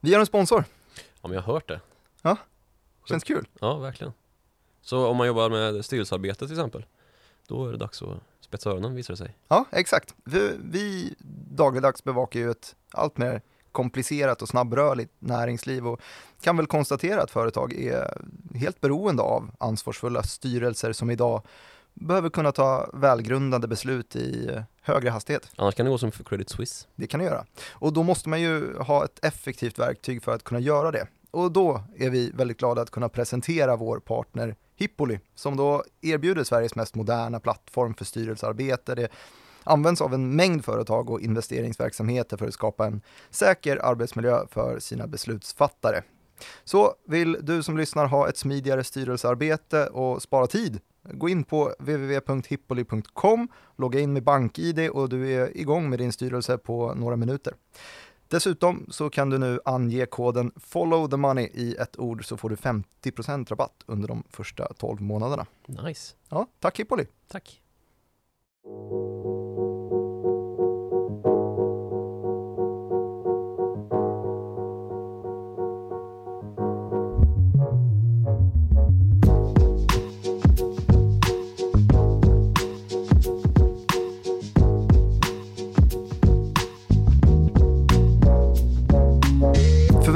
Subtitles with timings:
[0.00, 0.64] Vi är en sponsor.
[0.96, 1.80] Ja men jag har hört det.
[3.08, 3.48] Känns kul.
[3.60, 4.12] Ja, verkligen.
[4.82, 6.84] Så om man jobbar med styrelsearbete till exempel,
[7.46, 9.36] då är det dags att spetsa öronen visar det sig.
[9.48, 10.14] Ja, exakt.
[10.24, 11.14] Vi, vi
[11.50, 13.42] dagligdags bevakar ju ett allt mer
[13.72, 16.00] komplicerat och snabbrörligt näringsliv och
[16.40, 18.22] kan väl konstatera att företag är
[18.54, 21.42] helt beroende av ansvarsfulla styrelser som idag
[22.00, 25.50] behöver kunna ta välgrundade beslut i högre hastighet.
[25.56, 26.86] Annars kan det gå som för Credit Suisse.
[26.94, 27.44] Det kan det göra.
[27.70, 31.06] Och då måste man ju ha ett effektivt verktyg för att kunna göra det.
[31.30, 36.44] Och då är vi väldigt glada att kunna presentera vår partner Hippoli, som då erbjuder
[36.44, 38.94] Sveriges mest moderna plattform för styrelsearbete.
[38.94, 39.08] Det
[39.64, 45.06] används av en mängd företag och investeringsverksamheter för att skapa en säker arbetsmiljö för sina
[45.06, 46.02] beslutsfattare.
[46.64, 50.80] Så vill du som lyssnar ha ett smidigare styrelsearbete och spara tid
[51.12, 56.58] Gå in på www.hippoli.com, logga in med BankID och du är igång med din styrelse
[56.58, 57.54] på några minuter.
[58.28, 62.50] Dessutom så kan du nu ange koden follow the money i ett ord så får
[62.50, 65.46] du 50% rabatt under de första 12 månaderna.
[65.66, 66.14] Nice.
[66.28, 67.06] Ja, tack Hippoli!
[67.28, 67.62] Tack.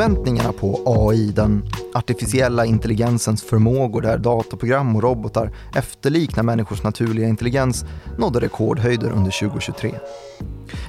[0.03, 1.63] Förväntningarna på AI, den
[1.95, 7.85] artificiella intelligensens förmågor där datorprogram och robotar efterliknar människors naturliga intelligens
[8.19, 9.95] nådde rekordhöjder under 2023.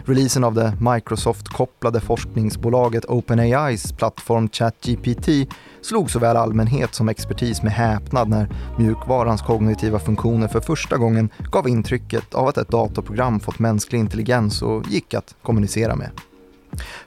[0.05, 8.29] Releasen av det Microsoft-kopplade forskningsbolaget OpenAIs plattform ChatGPT slog såväl allmänhet som expertis med häpnad
[8.29, 13.99] när mjukvarans kognitiva funktioner för första gången gav intrycket av att ett datorprogram fått mänsklig
[13.99, 16.11] intelligens och gick att kommunicera med.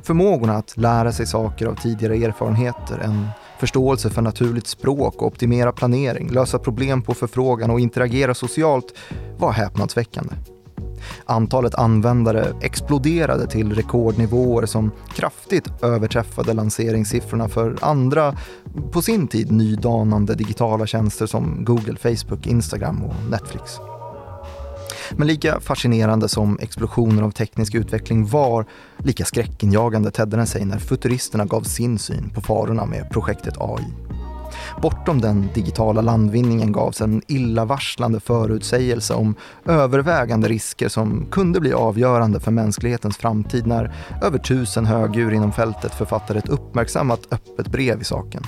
[0.02, 3.28] Förmågorna att lära sig saker av tidigare erfarenheter, en
[3.58, 8.94] förståelse för naturligt språk och optimera planering, lösa problem på förfrågan och interagera socialt
[9.38, 10.34] var häpnadsväckande.
[11.24, 18.36] Antalet användare exploderade till rekordnivåer som kraftigt överträffade lanseringssiffrorna för andra,
[18.92, 23.80] på sin tid nydanande digitala tjänster som Google, Facebook, Instagram och Netflix.
[25.10, 28.66] Men lika fascinerande som explosionen av teknisk utveckling var,
[28.98, 33.84] lika skräckinjagande tedde den sig när futuristerna gav sin syn på farorna med projektet AI.
[34.82, 39.34] Bortom den digitala landvinningen gavs en illavarslande förutsägelse om
[39.64, 45.94] övervägande risker som kunde bli avgörande för mänsklighetens framtid när över tusen högdjur inom fältet
[45.94, 48.42] författade ett uppmärksammat öppet brev i saken.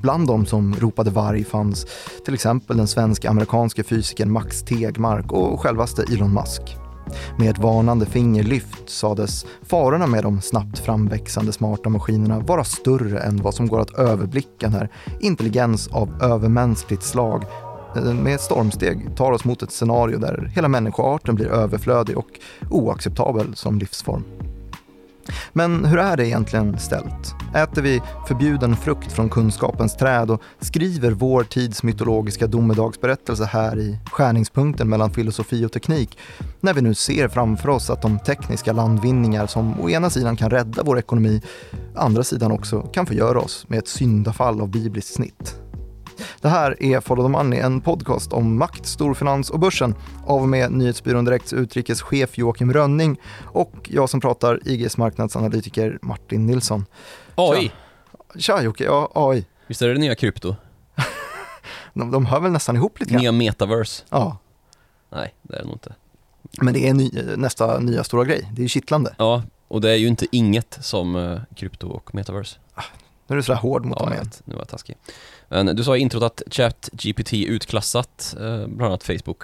[0.00, 1.86] Bland de som ropade varg fanns
[2.24, 6.76] till exempel den svensk-amerikanske fysikern Max Tegmark och självaste Elon Musk.
[7.38, 13.20] Med ett varnande finger lyft sades farorna med de snabbt framväxande smarta maskinerna vara större
[13.20, 14.88] än vad som går att överblicka när
[15.20, 17.44] intelligens av övermänskligt slag
[17.96, 22.28] eh, med ett stormsteg tar oss mot ett scenario där hela människoarten blir överflödig och
[22.70, 24.24] oacceptabel som livsform.
[25.52, 27.34] Men hur är det egentligen ställt?
[27.54, 33.98] Äter vi förbjuden frukt från kunskapens träd och skriver vår tids mytologiska domedagsberättelse här i
[34.12, 36.18] skärningspunkten mellan filosofi och teknik
[36.60, 40.50] när vi nu ser framför oss att de tekniska landvinningar som å ena sidan kan
[40.50, 41.42] rädda vår ekonomi,
[41.94, 45.61] andra sidan också kan förgöra oss med ett syndafall av bibliskt snitt?
[46.40, 49.94] Det här är Follow the Money, en podcast om makt, storfinans och börsen
[50.26, 56.46] av och med Nyhetsbyrån Direkts utrikeschef Joakim Rönning och jag som pratar, IGs marknadsanalytiker Martin
[56.46, 56.86] Nilsson.
[57.34, 57.72] AI!
[58.38, 59.46] Tja Jocke, ja AI.
[59.66, 60.56] Visst är det det nya krypto?
[61.94, 63.22] De, de hör väl nästan ihop lite grann?
[63.22, 64.04] Nya metaverse?
[64.10, 64.36] Ja,
[65.12, 65.94] Nej, det är det nog inte.
[66.60, 68.50] men det är ny, nästa nya stora grej.
[68.52, 69.14] Det är ju kittlande.
[69.18, 72.58] Ja, och det är ju inte inget som eh, krypto och metaverse.
[73.32, 74.30] Nu är du sådär hård mot Ja, jag igen.
[74.44, 74.96] Nu var jag taskig.
[75.48, 79.42] Men du sa i introt att ChatGPT utklassat eh, bland annat Facebook,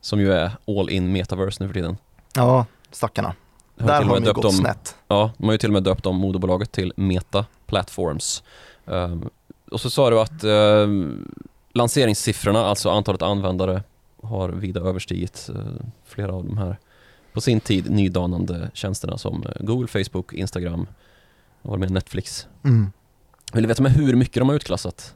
[0.00, 1.96] som ju är all in metaverse nu för tiden.
[2.36, 3.34] Ja, stackarna.
[3.80, 4.96] Har Där och har de ju gått om- snett.
[5.08, 8.42] Ja, de har ju till och med döpt om moderbolaget till Meta Platforms.
[8.86, 9.28] Ehm,
[9.70, 11.34] och så sa du att ehm,
[11.72, 13.82] lanseringssiffrorna, alltså antalet användare,
[14.22, 15.60] har vida överstigit eh,
[16.06, 16.76] flera av de här
[17.32, 20.86] på sin tid nydanande tjänsterna som eh, Google, Facebook, Instagram,
[21.62, 22.46] var med Netflix.
[22.64, 22.92] Mm.
[23.52, 25.14] Vill du veta med hur mycket de har utklassat?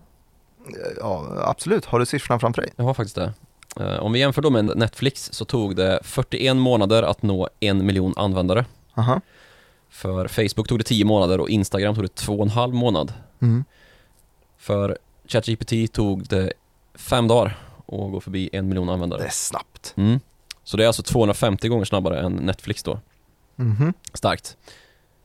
[1.01, 1.85] Ja, absolut.
[1.85, 2.71] Har du siffrorna framför dig?
[2.77, 3.33] Jag har faktiskt det.
[3.81, 7.87] Eh, om vi jämför då med Netflix så tog det 41 månader att nå en
[7.87, 8.65] miljon användare.
[8.95, 9.21] Aha.
[9.91, 13.13] För Facebook tog det 10 månader och Instagram tog det 2,5 månad.
[13.43, 13.65] Mm.
[14.59, 14.99] För
[15.29, 16.53] ChatGPT tog det
[16.95, 19.25] fem dagar att gå förbi en miljon Det användare.
[19.25, 19.95] är snabbt.
[19.97, 20.21] Mm.
[20.65, 23.01] Så det är alltså 250 gånger snabbare än Netflix då.
[23.57, 23.93] Mhm.
[24.15, 24.57] Starkt.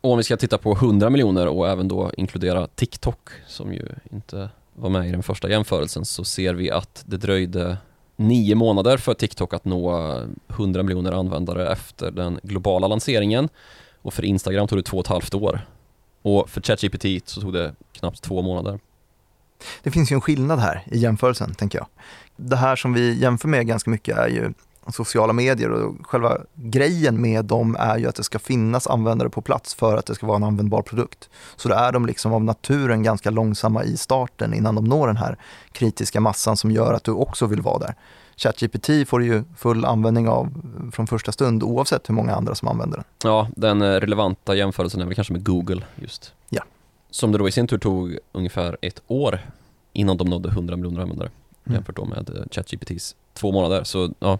[0.01, 3.87] Och om vi ska titta på 100 miljoner och även då inkludera TikTok som ju
[4.11, 7.77] inte var med i den första jämförelsen så ser vi att det dröjde
[8.15, 10.13] nio månader för TikTok att nå
[10.47, 13.49] 100 miljoner användare efter den globala lanseringen
[14.01, 15.61] och för Instagram tog det två och ett halvt år.
[16.21, 18.79] Och för ChatGPT så tog det knappt två månader.
[19.83, 21.87] Det finns ju en skillnad här i jämförelsen, tänker jag.
[22.35, 24.53] Det här som vi jämför med ganska mycket är ju
[24.91, 29.41] sociala medier och själva grejen med dem är ju att det ska finnas användare på
[29.41, 31.29] plats för att det ska vara en användbar produkt.
[31.55, 35.17] Så då är de liksom av naturen ganska långsamma i starten innan de når den
[35.17, 35.37] här
[35.71, 37.95] kritiska massan som gör att du också vill vara där.
[38.35, 40.61] ChatGPT får du ju full användning av
[40.93, 43.05] från första stund oavsett hur många andra som använder den.
[43.23, 46.33] Ja, den eh, relevanta jämförelsen är väl kanske med Google just.
[46.49, 46.63] Ja.
[47.11, 49.39] Som det då i sin tur tog ungefär ett år
[49.93, 51.29] innan de nådde 100 miljoner användare
[51.69, 51.75] Mm.
[51.75, 53.83] jämfört då med eh, ChatGPTs två månader.
[53.83, 54.39] Så ja,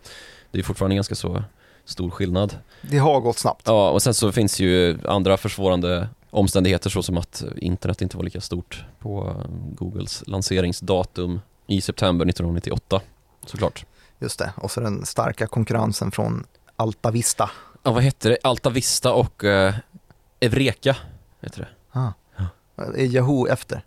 [0.52, 1.44] det är fortfarande ganska så
[1.86, 2.58] stor skillnad.
[2.82, 3.68] Det har gått snabbt.
[3.68, 8.24] Ja, och sen så finns ju andra försvårande omständigheter så som att internet inte var
[8.24, 9.44] lika stort på
[9.76, 13.02] Googles lanseringsdatum i september 1998
[13.46, 13.86] såklart.
[14.20, 16.44] Just det, och så den starka konkurrensen från
[16.76, 17.50] Alta Vista.
[17.84, 18.38] Ja, vad hette det?
[18.44, 19.76] Alta Vista och eh,
[20.42, 20.96] Eureka
[21.42, 22.00] heter det.
[22.00, 22.12] Ah.
[22.96, 23.82] Är Yahoo efter?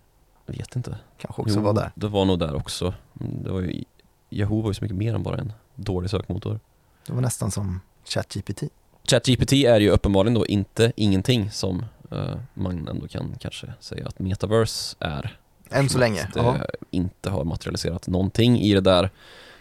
[0.45, 0.97] Jag vet inte.
[1.17, 1.91] Kanske också var där.
[1.95, 2.93] det var nog där också.
[3.21, 3.83] Mm, Det var ju,
[4.29, 6.59] Yahoo var ju så mycket mer än bara en dålig sökmotor.
[7.07, 8.63] Det var nästan som ChatGPT.
[9.09, 14.19] ChatGPT är ju uppenbarligen då inte ingenting som eh, man ändå kan kanske säga att
[14.19, 15.37] metaverse är.
[15.69, 16.27] Än så länge.
[16.33, 19.09] Det inte har materialiserat någonting i det där.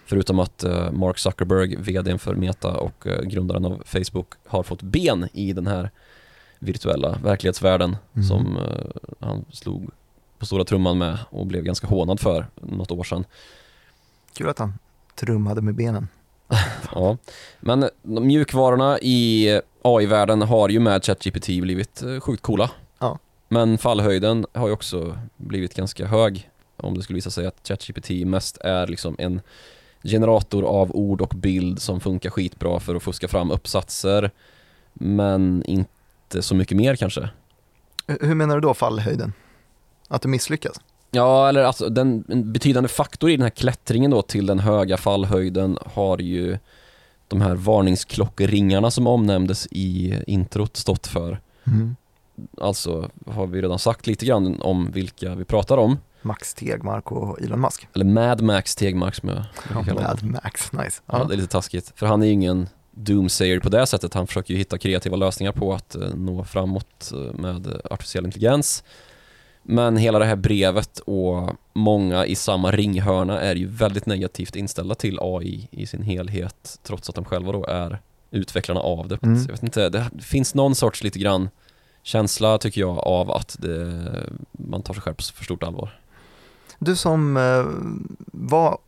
[0.06, 4.82] Förutom att eh, Mark Zuckerberg, vdn för Meta och eh, grundaren av Facebook har fått
[4.82, 5.90] ben i den här
[6.58, 8.24] virtuella verklighetsvärlden Mhm.
[8.24, 8.58] som
[9.20, 9.90] han slog
[10.38, 13.24] på stora trumman med och blev ganska hånad för något år sedan.
[14.34, 14.74] Kul att han
[15.14, 16.08] trummade med benen.
[16.94, 17.16] Ja,
[17.60, 22.70] men de mjukvarorna i AI-världen har ju med ChatGPT blivit eh, sjukt coola.
[22.98, 23.18] Ja.
[23.48, 28.10] Men fallhöjden har ju också blivit ganska hög om det skulle visa sig att ChatGPT
[28.10, 29.40] mest är liksom en
[30.04, 34.30] generator av ord och bild som funkar skitbra för att fuska fram uppsatser
[34.92, 37.28] men inte så mycket mer kanske.
[38.06, 39.32] Hur menar du då fallhöjden?
[40.08, 40.80] Att det misslyckas?
[41.14, 44.96] Ja, eller alltså den, en betydande faktor i den här klättringen då till den höga
[44.96, 46.58] fallhöjden har ju
[47.28, 51.40] de här varningsklockringarna som omnämndes i introt stått för.
[52.60, 55.98] Alltså har vi redan sagt lite grann om vilka vi pratar om.
[56.22, 57.88] Max Tegmark och Elon Musk.
[57.94, 59.38] Eller Mad Max Tegmark som jag
[59.74, 60.32] Ja, kalla honom.
[60.32, 61.02] Mad Max, nice.
[61.06, 61.24] Ja, Ja.
[61.24, 61.92] det är lite taskigt.
[61.96, 64.14] För han är ju ingen doomsayer på det sättet.
[64.14, 68.84] Han försöker ju hitta kreativa lösningar på att eh, nå framåt eh, med artificiell intelligens.
[69.62, 74.94] Men hela det här brevet och många i samma ringhörna är ju väldigt negativt inställda
[74.94, 78.00] till AI i sin helhet trots att de själva då är
[78.30, 79.22] utvecklarna av det.
[79.22, 79.42] Mm.
[79.42, 81.48] Jag vet inte, det finns någon sorts lite grann
[82.02, 84.02] känsla tycker jag av att det,
[84.52, 85.98] man tar sig själv på för stort allvar.
[86.78, 87.64] Du som eh,
[88.32, 88.78] var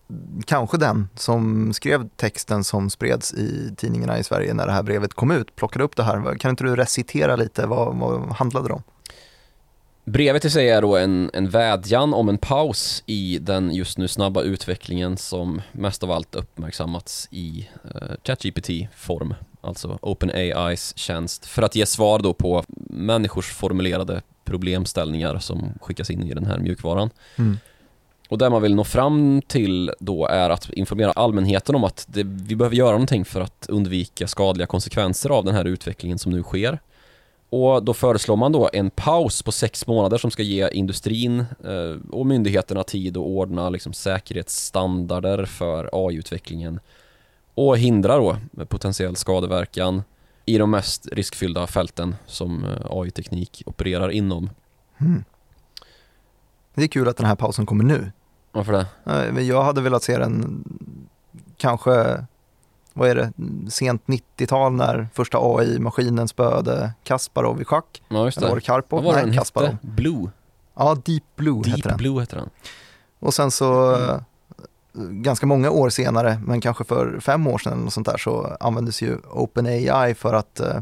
[0.44, 5.14] kanske den som skrev texten som spreds i tidningarna i Sverige när det här brevet
[5.14, 6.38] kom ut, plockade upp det här.
[6.38, 8.82] Kan inte du recitera lite, vad, vad handlade det om?
[10.04, 14.08] Brevet i sig är då en, en vädjan om en paus i den just nu
[14.08, 21.74] snabba utvecklingen som mest av allt uppmärksammats i eh, ChatGPT-form, alltså OpenAIs tjänst, för att
[21.74, 27.10] ge svar då på människors formulerade problemställningar som skickas in i den här mjukvaran.
[28.28, 32.22] Och det man vill nå fram till då är att informera allmänheten om att det,
[32.22, 36.42] vi behöver göra någonting för att undvika skadliga konsekvenser av den här utvecklingen som nu
[36.42, 36.78] sker.
[37.54, 42.10] Och då föreslår man då en paus på sex månader som ska ge industrin eh,
[42.10, 46.80] och myndigheterna tid att ordna liksom, säkerhetsstandarder för AI-utvecklingen
[47.54, 48.36] och hindra då
[48.68, 50.02] potentiell skadeverkan
[50.44, 54.50] i de mest riskfyllda fälten som eh, AI-teknik opererar inom.
[54.98, 55.24] Mm.
[56.74, 58.12] Det är kul att den här pausen kommer nu.
[58.52, 58.86] Varför det?
[59.06, 60.64] Eh, Jag hade velat se den
[61.56, 62.24] kanske,
[62.96, 63.32] vad är det,
[63.70, 68.02] sent 90-tal när första AI-maskinen spöade Kasparov i schack.
[68.08, 68.60] Ja, just Eller var det.
[68.60, 68.96] det Karpov?
[69.04, 69.68] Vad var Nej, den Kasparov.
[69.70, 69.86] hette?
[69.86, 70.30] Blue?
[70.76, 71.98] Ja, Deep Blue Deep heter den.
[71.98, 72.50] Blue heter den.
[73.20, 74.16] Och sen så eh,
[75.10, 79.02] ganska många år senare, men kanske för fem år sedan eller sånt där, så användes
[79.02, 80.76] ju OpenAI för att eh,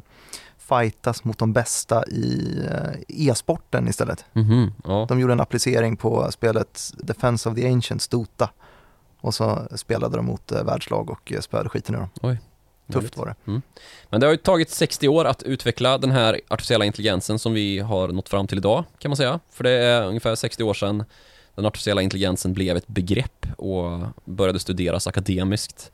[0.58, 4.24] fightas mot de bästa i eh, e-sporten istället.
[4.32, 5.06] Mhm, ja.
[5.08, 8.48] De gjorde en applicering på spelet Defense of the Ancients, Dota.
[9.22, 12.08] Och så spelade de mot eh, världslag och eh, spöade skiten ur dem.
[12.92, 13.60] Tufft var det.
[14.10, 17.78] Men det har ju tagit 60 år att utveckla den här artificiella intelligensen som vi
[17.78, 19.40] har nått fram till idag kan man säga.
[19.50, 21.04] För det är ungefär 60 år sedan
[21.54, 25.92] den artificiella intelligensen blev ett begrepp och började studeras akademiskt.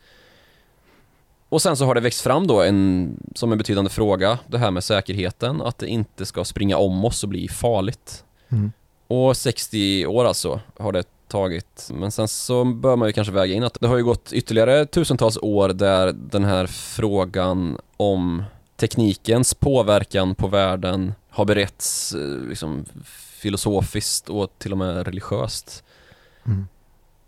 [1.49, 4.71] Och sen så har det växt fram då en, som en betydande fråga, det här
[4.71, 8.25] med säkerheten, att det inte ska springa om oss och bli farligt.
[8.49, 8.73] Mm.
[9.07, 11.91] Och 60 år alltså har det tagit.
[11.95, 14.87] Men sen så bör man ju kanske väga in att det har ju gått ytterligare
[14.87, 18.43] tusentals år där den här frågan om
[18.77, 22.85] teknikens påverkan på världen har beretts eh, liksom,
[23.41, 25.85] filosofiskt och till och med religiöst.
[26.47, 26.67] Mm.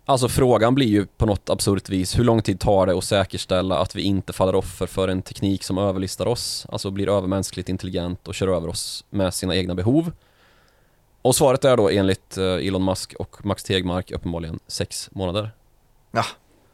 [0.05, 3.79] Alltså frågan blir ju på något absurt vis, hur lång tid tar det att säkerställa
[3.79, 8.29] att vi inte faller offer för en teknik som överlistar oss, alltså blir övermänskligt intelligent
[8.29, 10.13] och kör över oss med sina egna behov?
[11.23, 15.51] Och svaret är då enligt eh, Elon Musk och Max Tegmark uppenbarligen sex månader.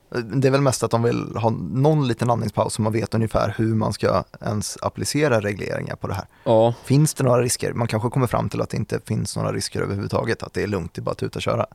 [0.09, 3.55] Det är väl mest att de vill ha någon liten andningspaus så man vet ungefär
[3.59, 6.27] hur man ska ens applicera regleringar på det här.
[6.45, 7.73] Ja, Finns det några risker?
[7.73, 10.67] Man kanske kommer fram till att det inte finns några risker överhuvudtaget, att det är
[10.67, 11.67] lugnt, det är bara att tuta och köra.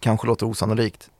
[0.00, 1.10] Kanske låter osannolikt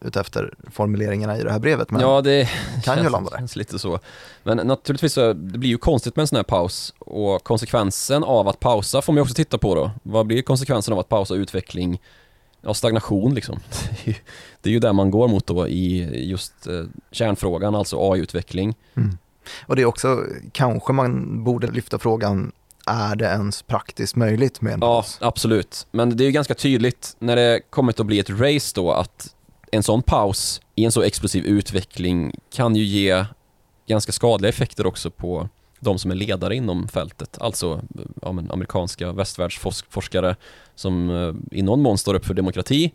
[0.00, 2.48] utefter formuleringarna i det här brevet, men ja det
[2.84, 3.58] kan ju landa där.
[3.58, 3.98] lite så.
[4.42, 8.48] Men naturligtvis så, det blir ju konstigt med en sån här paus och konsekvensen av
[8.48, 9.90] att pausa får man ju också titta på då.
[10.02, 12.00] Vad blir konsekvensen av att pausa utveckling?
[12.60, 13.58] Ja, stagnation liksom.
[14.62, 18.74] Det är ju- där man går mot då i just eh, kärnfrågan, alltså AI-utveckling.
[18.94, 19.18] Mm.
[19.66, 22.52] Och det är också, kanske man borde lyfta frågan,
[22.86, 25.18] är det ens praktiskt möjligt med en Ja, paus?
[25.20, 25.86] absolut.
[25.90, 29.34] Men det är ju ganska tydligt när det kommit att bli ett race då att
[29.74, 33.24] en sån paus i en så explosiv utveckling kan ju ge
[33.86, 35.48] ganska skadliga effekter också på
[35.80, 37.80] de som är ledare inom fältet, alltså
[38.22, 40.36] ja, men, amerikanska västvärldsforskare
[40.74, 42.92] som eh, i någon mån står upp för demokrati.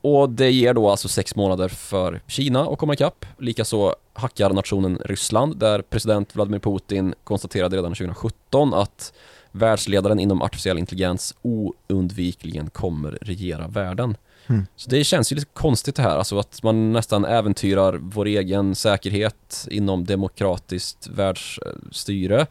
[0.00, 3.26] Och det ger då alltså sex månader för Kina att komma ikapp.
[3.38, 9.12] Likaså hackar nationen Ryssland där president Vladimir Putin konstaterade redan 2017 att
[9.52, 14.16] världsledaren inom artificiell intelligens oundvikligen kommer regera världen.
[14.48, 14.66] Mm.
[14.76, 18.74] Så det känns ju lite konstigt det här, alltså att man nästan äventyrar vår egen
[18.74, 22.46] säkerhet inom demokratiskt världsstyre.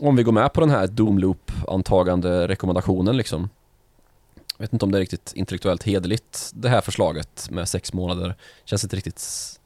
[0.00, 3.48] Om vi går med på den här Doomloop-antagande rekommendationen liksom.
[4.56, 8.34] Jag vet inte om det är riktigt intellektuellt hederligt det här förslaget med sex månader.
[8.64, 9.22] Känns inte riktigt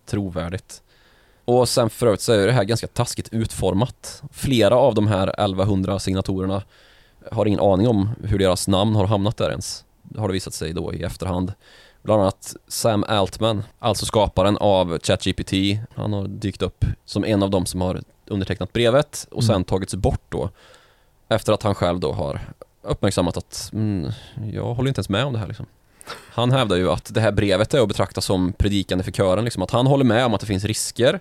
[0.06, 0.82] trovärdigt.
[1.44, 4.22] Och sen för övrigt så är det här ganska taskigt utformat.
[4.32, 6.62] Flera av de här 1100 signatorerna
[7.32, 9.84] har ingen aning om hur deras namn har hamnat där ens.
[10.16, 11.52] Har det visat sig då i efterhand.
[12.02, 15.52] Bland annat Sam Altman, alltså skaparen av ChatGPT.
[15.94, 19.64] Han har dykt upp som en av dem som har undertecknat brevet och sen Mm.
[19.64, 20.50] tagits bort då.
[21.28, 22.40] Efter att han själv då har
[22.82, 24.12] uppmärksammat att mm,
[24.52, 25.66] jag håller inte ens med om det här liksom.
[26.30, 29.62] Han hävdar ju att det här brevet är att betrakta som predikande för kören, liksom
[29.62, 31.20] att han håller med om att det finns risker.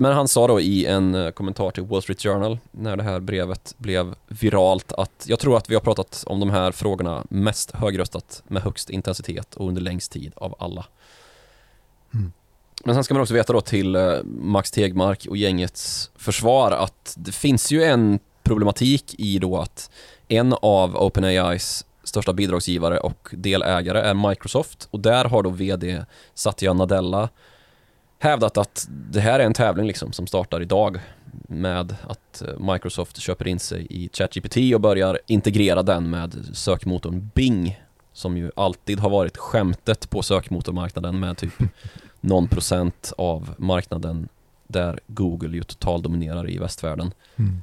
[0.00, 3.20] Men han sa då i en eh, kommentar till Wall Street Journal när det här
[3.20, 7.70] brevet blev viralt att jag tror att vi har pratat om de här frågorna mest
[7.70, 10.86] högröstat med högst intensitet och under längst tid av alla.
[12.14, 12.32] Mm.
[12.84, 17.14] Men sen ska man också veta då till eh, Max Tegmark och gängets försvar att
[17.18, 19.90] det finns ju en problematik i då att
[20.28, 26.04] en av OpenAIs största bidragsgivare och delägare är Microsoft och där har då VD
[26.34, 27.28] Satya Nadella
[28.20, 31.00] hävdat att det här är en tävling liksom som startar idag
[31.48, 37.30] med att eh, Microsoft köper in sig i ChatGPT och börjar integrera den med sökmotorn
[37.34, 37.80] Bing
[38.12, 41.52] som ju alltid har varit skämtet på sökmotormarknaden med typ
[42.20, 44.28] någon procent av marknaden
[44.66, 47.12] där Google ju totaldominerar i västvärlden.
[47.36, 47.62] Mm.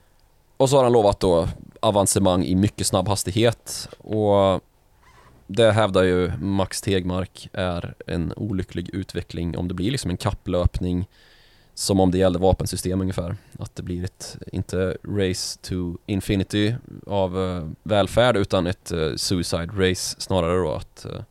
[0.57, 1.47] Och så har han lovat då
[1.79, 4.61] avancemang i mycket snabb hastighet och
[5.47, 11.07] det hävdar ju Max Tegmark är en olycklig utveckling om det blir liksom en kapplöpning
[11.73, 13.37] som om det gällde vapensystem ungefär.
[13.59, 16.75] Att det blir ett, inte race to infinity
[17.07, 21.21] av uh, välfärd utan ett uh, suicide race snarare då att uh,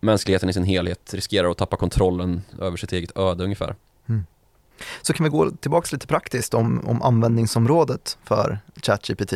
[0.00, 3.74] mänskligheten i sin helhet riskerar att tappa kontrollen över sitt eget öde ungefär.
[4.08, 4.26] Mm.
[5.02, 9.32] Så kan vi gå tillbaka lite praktiskt om, om användningsområdet för ChatGPT.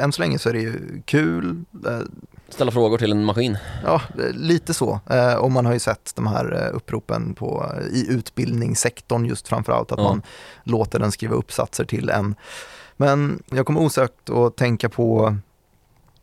[0.00, 1.64] Än så länge så är det ju kul,
[2.48, 3.58] Ställa frågor till en maskin.
[3.84, 4.00] ja
[4.32, 5.00] lite så.
[5.10, 9.92] Eh, Och man har ju sett de här eh, uppropen på, i utbildningssektorn just framförallt,
[9.92, 10.04] att Ja.
[10.04, 10.22] man
[10.64, 12.34] låter den skriva uppsatser till en.
[12.96, 15.36] Men jag kommer osökt att tänka på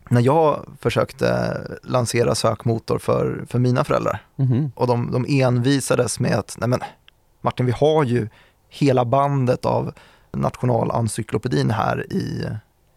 [0.08, 4.24] när jag försökte lansera sökmotor för, för mina föräldrar.
[4.36, 4.72] Mhm.
[4.76, 6.80] Och de, de envisades med att, nej men
[7.40, 8.28] Martin, vi har ju
[8.68, 9.92] hela bandet av
[10.32, 12.46] Nationalencyklopedin här i,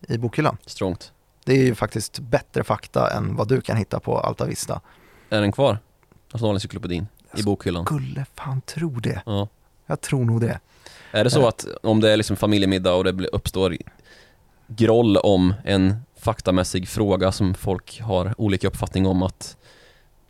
[0.08, 0.58] i bokhyllan.
[0.66, 1.12] Strångt.
[1.50, 4.82] Det är ju faktiskt bättre fakta än vad du kan hitta på Alta Vista.
[5.30, 5.78] Är den kvar?
[6.34, 7.86] Nationalencyklopedin i bokhyllan.
[7.86, 9.22] Skulle fan tro det.
[9.26, 9.48] Ja.
[9.86, 10.60] Jag tror nog det.
[11.12, 13.78] Är det så att om det är liksom familjemiddag och det uppstår
[14.68, 19.58] groll om en faktamässig fråga som folk har olika uppfattning om att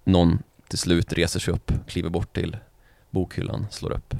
[0.03, 2.57] någon till slut reser sig upp, kliver bort till
[3.09, 4.13] bokhyllan slår upp.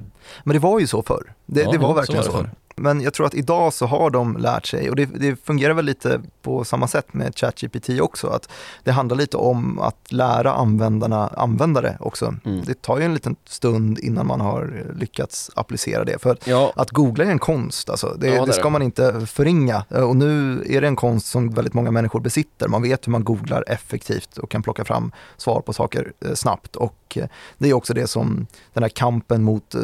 [0.44, 1.34] Men det var ju så förr.
[1.46, 2.38] Det, Ja, det var verkligen så så.
[2.38, 2.52] var förr.
[2.80, 5.86] Men jag tror att idag så har de lärt sig, och det, det fungerar väl
[5.86, 8.50] lite på samma sätt med ChatGPT också, att
[8.84, 12.36] det handlar lite om att lära användarna användare också.
[12.46, 12.62] Mm.
[12.66, 16.22] Det tar ju en liten stund innan man har lyckats applicera det.
[16.22, 18.16] För Ja, att googla är en konst, alltså.
[18.20, 18.70] det, Ja, det ska det.
[18.70, 19.84] man inte förringa.
[19.90, 22.68] Och nu är det en konst som väldigt många människor besitter.
[22.68, 26.76] Man vet hur man googlar effektivt och kan plocka fram svar på saker eh, snabbt.
[26.76, 27.26] Och eh,
[27.58, 29.84] det är också det som den här kampen mot eh,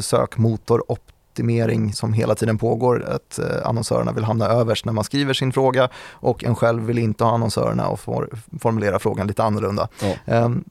[1.35, 3.03] sökmotoroptimering som hela tiden pågår.
[3.03, 5.89] Att eh, annonsörerna vill hamna överst när man skriver sin fråga
[6.21, 9.87] och en själv vill inte ha annonsörerna och får formulera frågan lite annorlunda.
[10.01, 10.33] Ja.
[10.33, 10.63] Ehm,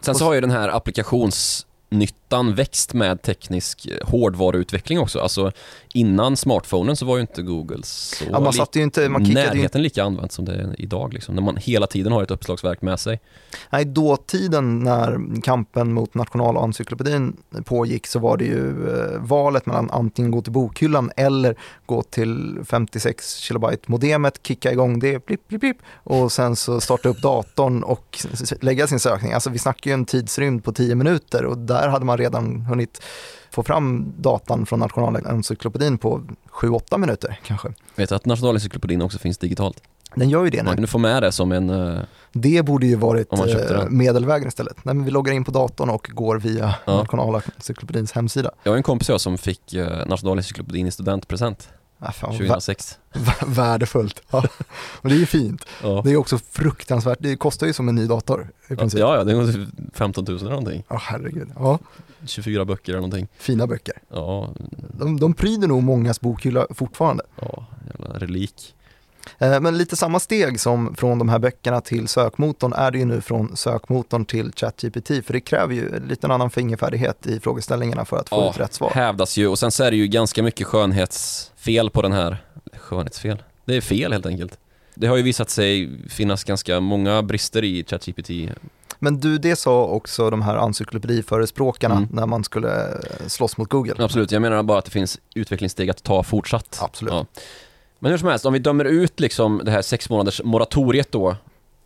[0.00, 0.68] Sen så har ju den här
[2.32, 5.20] applikationsnyttan växt med teknisk eh, hårdvaruutveckling också.
[5.20, 5.52] Alltså
[5.94, 9.82] innan smartphonen så var ju inte Google så ja, man satt ju inte, man närheten
[9.82, 11.14] lika använt som det är idag.
[11.14, 13.20] Liksom, när man hela tiden har ett uppslagsverk med sig.
[13.70, 20.30] Nej, dåtiden när kampen mot nationalencyklopedin pågick så var det ju eh, valet mellan antingen
[20.30, 25.76] gå till bokhyllan eller gå till 56 kilobyte modemet, kicka igång det, blipp, blipp, blipp,
[26.04, 28.18] och sen så starta upp datorn och
[28.60, 29.32] lägga sin sökning.
[29.32, 33.02] Alltså vi snackar ju en tidsrymd på 10 minuter och där hade man redan hunnit
[33.50, 37.68] få fram datan från nationalencyklopedin på 7-8 minuter kanske.
[37.94, 39.82] Vet du att Nationalencyklopedin också finns digitalt?
[40.14, 40.72] Den gör ju det Man nu.
[40.76, 41.70] kunde få med det som en...
[41.70, 42.00] eh,
[42.32, 44.84] Det borde ju varit man eh, medelvägen istället.
[44.84, 46.96] Nej, men vi loggar in på datorn och går via Ja.
[46.96, 48.50] Nationalencyklopedins hemsida.
[48.62, 51.68] Jag har en kompis jag som fick uh, Nationalencyklopedin i studentpresent
[52.04, 52.98] Ah, fan, vad vä- 2006.
[53.12, 54.22] vä- värdefullt.
[54.30, 54.44] Ja.
[54.74, 55.64] Och det är ju fint.
[55.82, 56.02] Ja.
[56.04, 57.18] Det är också fruktansvärt.
[57.20, 59.00] Det kostar ju som en ny dator i princip.
[59.00, 60.84] ja, ja, det är 15 000 eller någonting.
[60.88, 61.48] Ja, herregud.
[61.56, 61.78] Ja,
[62.26, 63.28] 24 böcker eller någonting.
[63.38, 63.94] fina böcker.
[64.08, 64.54] Ja,
[64.98, 67.24] De, de pryder nog mångas bokhylla fortfarande.
[67.40, 67.66] ja
[67.98, 68.74] jävla relik.
[69.38, 73.04] Eh, Men lite samma steg som från de här böckerna till sökmotorn är det ju
[73.04, 75.08] nu från sökmotorn till ChatGPT.
[75.26, 78.60] För det kräver ju en liten annan fingerfärdighet i frågeställningarna för att få Ja, ut
[78.60, 78.90] rätt svar.
[78.90, 82.44] hävdas ju och sen så är det ju ganska mycket skönhetsfel på den här.
[82.76, 83.42] Skönhetsfel?
[83.64, 84.58] Det är fel helt enkelt.
[84.94, 88.30] Det har ju visat sig finnas ganska många brister i ChatGPT.
[88.98, 92.08] Men du, det sa också de här encyklopediförespråkarna Mm.
[92.12, 93.94] när man skulle eh, slåss mot Google.
[93.98, 96.78] Absolut, jag menar bara att det finns utvecklingssteg att ta fortsatt.
[96.82, 97.14] Absolut.
[97.14, 97.26] Ja.
[98.02, 101.36] Men hur som helst, om vi dömer ut liksom det här sex månaders moratoriet då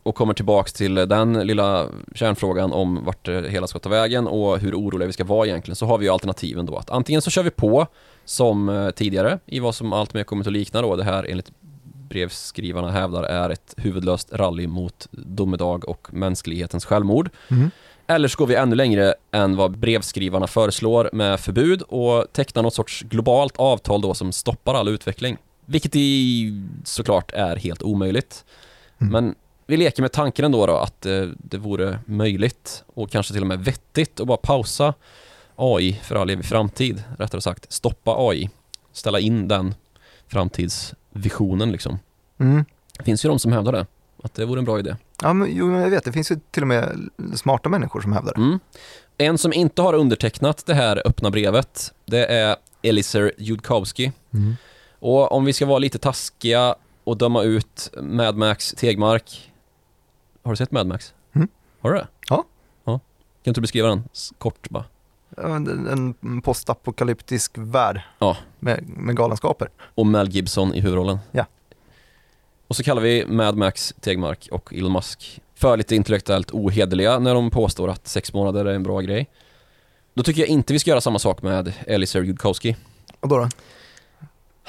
[0.03, 4.59] och kommer tillbaks till den lilla kärnfrågan om vart det hela ska ta vägen och
[4.59, 7.29] hur oroliga vi ska vara egentligen så har vi ju alternativen då att antingen så
[7.29, 7.87] kör vi på
[8.25, 11.51] som eh, tidigare i vad som allt mer kommer att likna då det här enligt
[12.09, 17.29] brevskrivarna hävdar är ett huvudlöst rally mot domedag och mänsklighetens självmord.
[17.47, 17.71] Mhm.
[18.07, 22.73] Eller så går vi ännu längre än vad brevskrivarna föreslår med förbud och tecknar något
[22.73, 25.37] sorts globalt avtal då som stoppar all utveckling.
[25.69, 28.45] Vilket i såklart är helt omöjligt.
[29.01, 29.11] Mm.
[29.11, 29.35] Men
[29.67, 33.47] vi leker med tanken ändå då att eh, det vore möjligt och kanske till och
[33.47, 34.93] med vettigt att bara pausa
[35.55, 37.03] AI för all evig framtid.
[37.19, 38.49] Rättare sagt stoppa AI.
[38.91, 39.75] Ställa in den
[40.27, 41.99] framtidsvisionen liksom.
[42.37, 42.65] Mm.
[42.97, 43.85] Det finns ju de som hävdar det.
[44.23, 44.95] Att det vore en bra idé.
[45.21, 48.33] Ja, men, jo, jag vet, det finns ju till och med smarta människor som hävdar
[48.33, 48.41] det.
[48.41, 48.59] Mm.
[49.17, 54.11] En som inte har undertecknat det här öppna brevet, det är Eliser Judkowski.
[54.33, 54.55] Mm.
[54.99, 59.51] Och om vi ska vara lite taskiga och döma ut Mad Max Tegmark.
[60.43, 61.13] Har du sett Mad Max?
[61.35, 61.47] Mm.
[61.79, 62.07] Har du det?
[62.29, 62.43] Ja.
[62.83, 62.99] ja.
[63.43, 64.03] Kan du beskriva den
[64.37, 64.85] kort bara?
[65.37, 65.87] En,
[66.21, 68.37] en postapokalyptisk värld Ja.
[68.59, 69.69] med, med galenskaper.
[69.95, 71.19] Och Mel Gibson i huvudrollen.
[71.31, 71.45] Ja.
[72.67, 77.33] Och så kallar vi Mad Max Tegmark och Elon Musk för lite intellektuellt ohederliga när
[77.33, 79.29] de påstår att sex månader är en bra grej.
[80.13, 82.75] Då tycker jag inte vi ska göra samma sak med Eliser Judkowski.
[83.19, 83.49] Och då, då?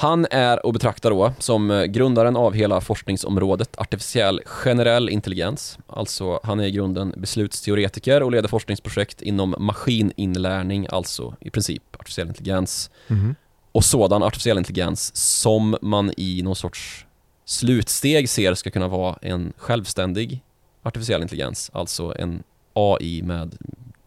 [0.01, 5.79] Han är att betrakta då som eh, grundaren av hela forskningsområdet artificiell generell intelligens.
[5.87, 12.29] Alltså han är i grunden beslutsteoretiker och leder forskningsprojekt inom maskininlärning, alltså i princip artificiell
[12.29, 12.91] intelligens.
[13.07, 13.35] Mhm.
[13.73, 17.07] Och sådan artificiell intelligens som man i någon sorts
[17.45, 20.43] slutsteg ser ska kunna vara en självständig
[20.83, 23.57] artificiell intelligens, alltså en AI med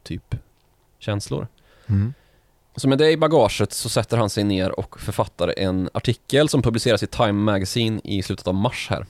[0.03, 0.35] typ
[0.99, 1.47] känslor.
[1.87, 2.13] Mm.
[2.81, 6.61] Så med det i bagaget så sätter han sig ner och författar en artikel som
[6.61, 9.05] publiceras i Time Magazine i slutet av mars här.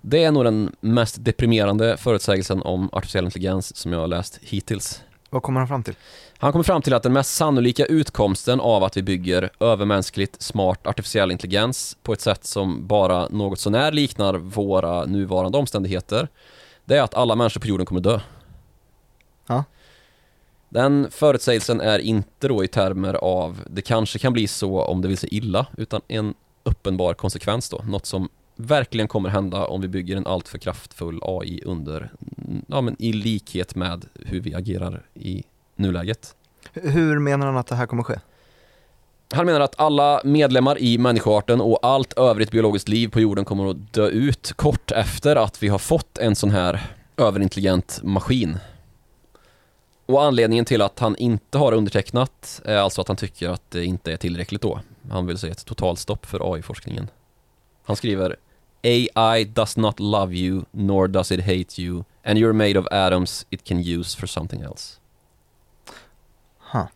[0.00, 5.02] Det är nog den mest deprimerande förutsägelsen om artificiell intelligens som jag har läst hittills.
[5.30, 5.94] Vad kommer han fram till?
[6.38, 10.86] Han kommer fram till att den mest sannolika utkomsten av att vi bygger övermänskligt smart
[10.86, 16.28] artificiell intelligens på ett sätt som bara något sånär liknar våra nuvarande omständigheter,
[16.84, 18.20] det är att alla människor på jorden kommer dö.
[19.46, 19.64] Ja.
[20.70, 25.08] Den förutsägelsen är inte då i termer av det kanske kan bli så om det
[25.08, 29.88] vill sig illa, utan en uppenbar konsekvens då, något som verkligen kommer hända om vi
[29.88, 32.10] bygger en alltför kraftfull AI under,
[32.66, 35.44] ja men i likhet med hur vi agerar i
[35.76, 36.34] nuläget.
[36.72, 38.20] Hur menar han att det här kommer ske?
[39.32, 43.70] Han menar att alla medlemmar i människoarten och allt övrigt biologiskt liv på jorden kommer
[43.70, 48.58] att dö ut kort efter att vi har fått en sån här överintelligent maskin.
[50.10, 53.84] Och anledningen till att han inte har undertecknat är alltså att han tycker att det
[53.84, 54.80] inte är tillräckligt då.
[55.10, 57.08] Han vill se ett totalstopp för AI-forskningen.
[57.84, 58.36] Han skriver
[58.82, 63.46] AI does not love you, nor does it hate you, and you're made of atoms
[63.50, 64.96] it can use for something else.
[66.72, 66.86] Huh.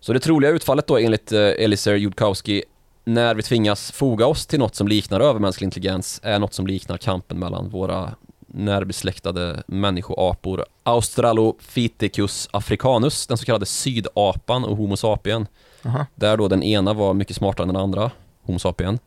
[0.00, 2.64] Så det troliga utfallet då enligt eh, Eliser Judkowski
[3.04, 6.96] när vi tvingas foga oss till något som liknar övermänsklig intelligens är något som liknar
[6.96, 8.14] kampen mellan våra
[8.54, 15.46] närbesläktade människoapor Australopithecus africanus, den så kallade sydapan och Homo sapien.
[15.84, 16.06] Aha.
[16.14, 18.10] Där då den ena var mycket smartare än den andra,
[18.42, 18.98] Homo sapien.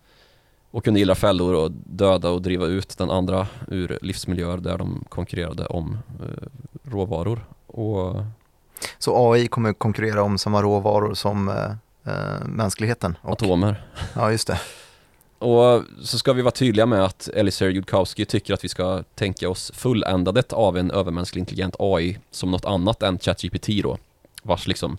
[0.72, 5.06] Och kunde gilla fällor och döda och driva ut den andra ur livsmiljöer där de
[5.10, 6.48] konkurrerade om eh,
[6.92, 7.46] råvaror.
[7.68, 8.16] Och
[8.98, 13.18] Så AI kommer konkurrera om samma råvaror som eh, eh, mänskligheten?
[13.22, 13.84] Och, atomer.
[14.16, 14.60] ja, just det.
[15.44, 19.50] Och så ska vi vara tydliga med att Eliser Judkowski tycker att vi ska tänka
[19.50, 23.98] oss fulländandet av en övermänsklig intelligent AI som något annat än ChatGPT då.
[24.44, 24.98] Vars liksom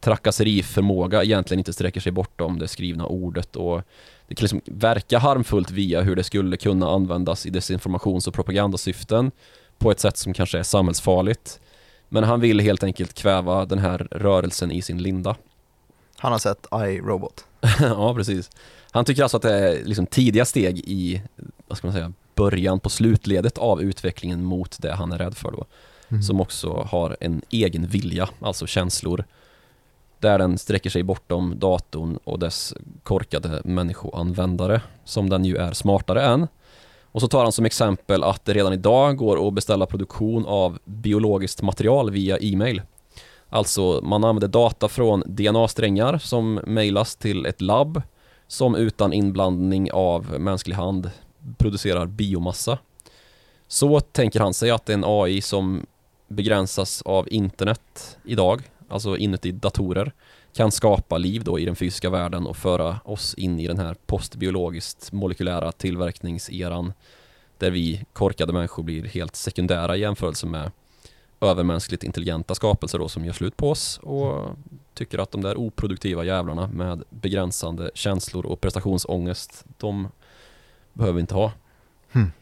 [0.00, 3.82] trakasseriförmåga egentligen inte sträcker sig bortom det skrivna ordet och
[4.28, 9.30] det kan liksom verka harmfullt via hur det skulle kunna användas i desinformations och propagandasyften
[9.78, 11.60] på ett sätt som kanske är samhällsfarligt.
[12.08, 15.36] Men han vill helt enkelt kväva den här rörelsen i sin linda.
[16.16, 17.44] Han har sett iRobot.
[17.80, 18.50] ja, precis.
[18.94, 21.22] Han tycker alltså att det är liksom tidiga steg i,
[21.66, 25.50] vad ska man säga, början på slutledet av utvecklingen mot det han är rädd för
[25.50, 25.64] då.
[26.08, 26.22] Mm.
[26.22, 29.24] Som också har en egen vilja, alltså känslor.
[30.18, 36.22] Där den sträcker sig bortom datorn och dess korkade människoanvändare, som den ju är smartare
[36.22, 36.48] än.
[37.02, 40.78] Och så tar han som exempel att det redan idag går att beställa produktion av
[40.84, 42.82] biologiskt material via e-mail.
[43.48, 48.02] Alltså man använder data från DNA-strängar som mejlas till ett labb
[48.54, 51.10] som utan inblandning av mänsklig hand
[51.58, 52.78] producerar biomassa.
[53.68, 55.86] Så tänker han sig att en AI som
[56.28, 60.12] begränsas av internet idag, alltså inuti datorer,
[60.52, 63.96] kan skapa liv då i den fysiska världen och föra oss in i den här
[64.06, 66.92] postbiologiskt molekylära tillverkningseran
[67.58, 70.70] där vi korkade människor blir helt sekundära i jämförelse med
[71.40, 74.56] övermänskligt intelligenta skapelser då som gör slut på oss och
[74.94, 80.08] tycker att de där oproduktiva jävlarna med begränsande känslor och prestationsångest, de
[80.92, 81.52] behöver vi inte ha.
[82.12, 82.32] Hmm.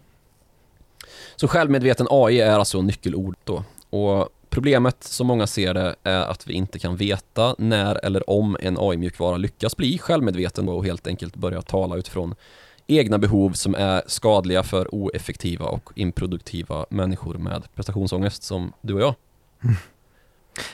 [1.36, 3.64] Så självmedveten AI är alltså nyckelord då.
[3.90, 8.56] Och problemet som många ser det är att vi inte kan veta när eller om
[8.60, 12.34] en AI-mjukvara lyckas bli självmedveten och helt enkelt börja tala utifrån
[12.86, 19.00] egna behov som är skadliga för oeffektiva och improduktiva människor med prestationsångest som du och
[19.00, 19.14] jag.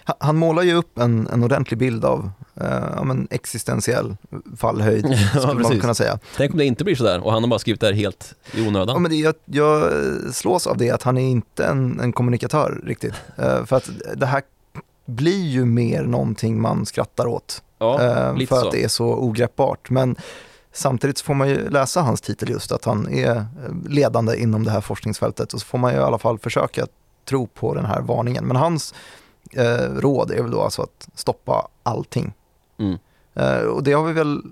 [0.04, 4.16] Ha- Han målar ju upp en, en ordentlig bild av eh, ja, men existentiell
[4.56, 5.80] fallhöjd, skulle man precis.
[5.80, 6.18] kunna säga.
[6.36, 8.66] Tänk om det inte blir sådär och han har bara skrivit det här helt i
[8.68, 8.94] onödan.
[8.94, 9.92] Ja, men det, jag, jag
[10.32, 13.14] slås av det att han är inte en, en kommunikatör riktigt.
[13.36, 14.42] Eh, för att det här
[15.06, 17.62] blir ju mer någonting man skrattar åt.
[17.78, 18.66] ja, eh, för så.
[18.66, 19.90] att det är så ogreppbart.
[19.90, 20.16] Men
[20.72, 23.46] samtidigt så får man ju läsa hans titel just att han är
[23.88, 26.86] ledande inom det här forskningsfältet och så får man ju i alla fall försöka
[27.28, 28.44] tro på den här varningen.
[28.44, 28.94] Men hans
[29.52, 32.32] eh, råd är väl då alltså att stoppa allting.
[32.78, 32.98] Mm.
[33.34, 34.42] Eh, och det har vi väl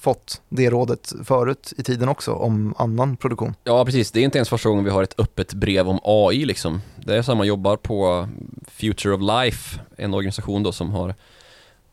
[0.00, 3.54] fått det rådet förut i tiden också om annan produktion.
[3.64, 4.12] Ja, precis.
[4.12, 6.80] Det är inte ens första gången vi har ett öppet brev om AI liksom.
[6.96, 8.28] Det är så här man jobbar på
[8.66, 11.14] Future of Life, en organisation då som har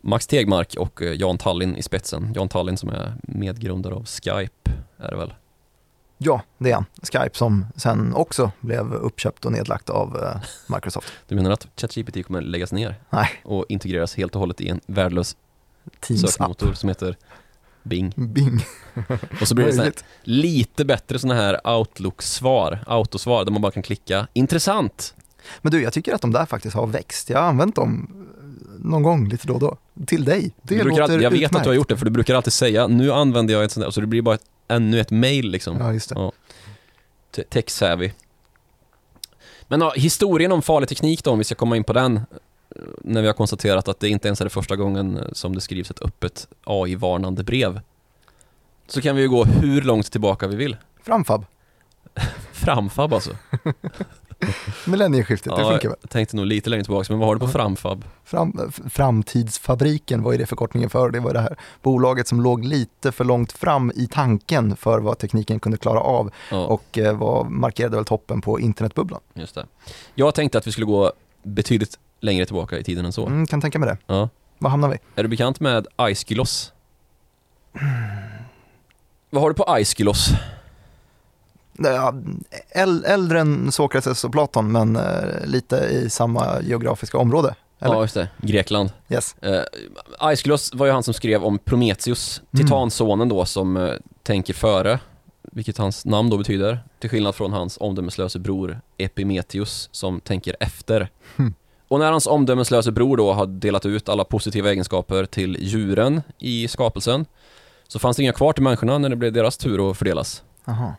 [0.01, 2.33] Max Tegmark och eh, Jan Tallinn i spetsen.
[2.35, 5.33] Jan Tallinn som är medgrundare av Skype, är det väl?
[6.25, 6.85] Ja, det är han.
[7.01, 10.41] Skype som sen också blev uppköpt och nedlagt av eh,
[10.75, 11.07] Microsoft.
[11.27, 14.81] Du menar att ChatGPT kommer läggas ner Nej, och integreras helt och hållet i en
[14.85, 15.35] värdelös
[16.01, 17.17] sökmotor som heter
[17.83, 18.13] Bing?
[18.15, 18.65] Bing.
[19.41, 23.71] Och så blir det så här, lite bättre sådana här Outlook-svar, autosvar, där man bara
[23.71, 25.13] kan klicka intressant.
[25.61, 27.29] Men du, jag tycker att de där faktiskt har växt.
[27.29, 28.07] Jag har använt dem
[28.37, 29.77] eh, någon gång lite då och då.
[30.05, 30.51] Till dig.
[30.61, 31.55] Det Du brukar låter jag vet utmärkt.
[31.55, 33.85] att du har gjort det, för du brukar alltid säga nu använder jag ett sånt
[33.85, 35.77] där, så det blir bara ett, ännu ett mail liksom.
[35.79, 36.15] Ja, just det.
[36.17, 36.31] Ja.
[37.31, 38.11] Te- Tech-savvy.
[39.67, 42.21] Men ja, historien om farlig teknik då, om vi ska komma in på den,
[43.01, 45.61] när vi har konstaterat att det inte ens är det första gången eh, som det
[45.61, 47.79] skrivs ett öppet AI-varnande brev.
[48.87, 50.77] Så kan vi ju gå hur långt tillbaka vi vill.
[51.03, 51.45] Framfab.
[52.51, 53.31] Framfab alltså.
[54.87, 55.97] Millennieskiftet, det Ja, funkar väl.
[56.01, 58.05] jag tänkte nog lite längre tillbaka, men vad har du på framfab?
[58.23, 61.09] Fram, framtidsfabriken, vad är det förkortningen för?
[61.11, 65.17] Det var det här bolaget som låg lite för långt fram i tanken för vad
[65.17, 69.21] tekniken kunde klara av Ja, och eh, var, markerade väl toppen på internetbubblan.
[69.33, 69.65] just det.
[70.15, 71.11] Jag tänkte att vi skulle gå
[71.43, 73.25] betydligt längre tillbaka i tiden än så.
[73.27, 73.97] Mm, kan tänka mig det.
[74.07, 74.29] Ja.
[74.57, 74.97] Var hamnar vi?
[75.15, 76.71] Är du bekant med Aeschylus?
[79.29, 80.29] Vad har du på Aeschylus?
[83.05, 87.55] Äldre än Sokrates och Platon, men eh, lite i samma geografiska område.
[87.79, 87.95] Eller?
[87.95, 88.27] Ja, just det.
[88.37, 88.91] Grekland.
[89.09, 89.35] Yes.
[89.45, 89.61] Uh,
[90.19, 92.65] Aeschylus var ju han som skrev om Prometheus, Mm.
[92.65, 94.99] titansonen då som eh, tänker före,
[95.51, 101.09] vilket hans namn då betyder, till skillnad från hans omdömeslöse bror Epimetheus som tänker efter.
[101.35, 101.53] Hmm.
[101.87, 106.67] Och när hans omdömeslöse bror då har delat ut alla positiva egenskaper till djuren i
[106.67, 107.25] skapelsen
[107.87, 110.43] så fanns det inga kvar till människorna när det blev deras tur att fördelas.
[110.67, 110.95] Aha.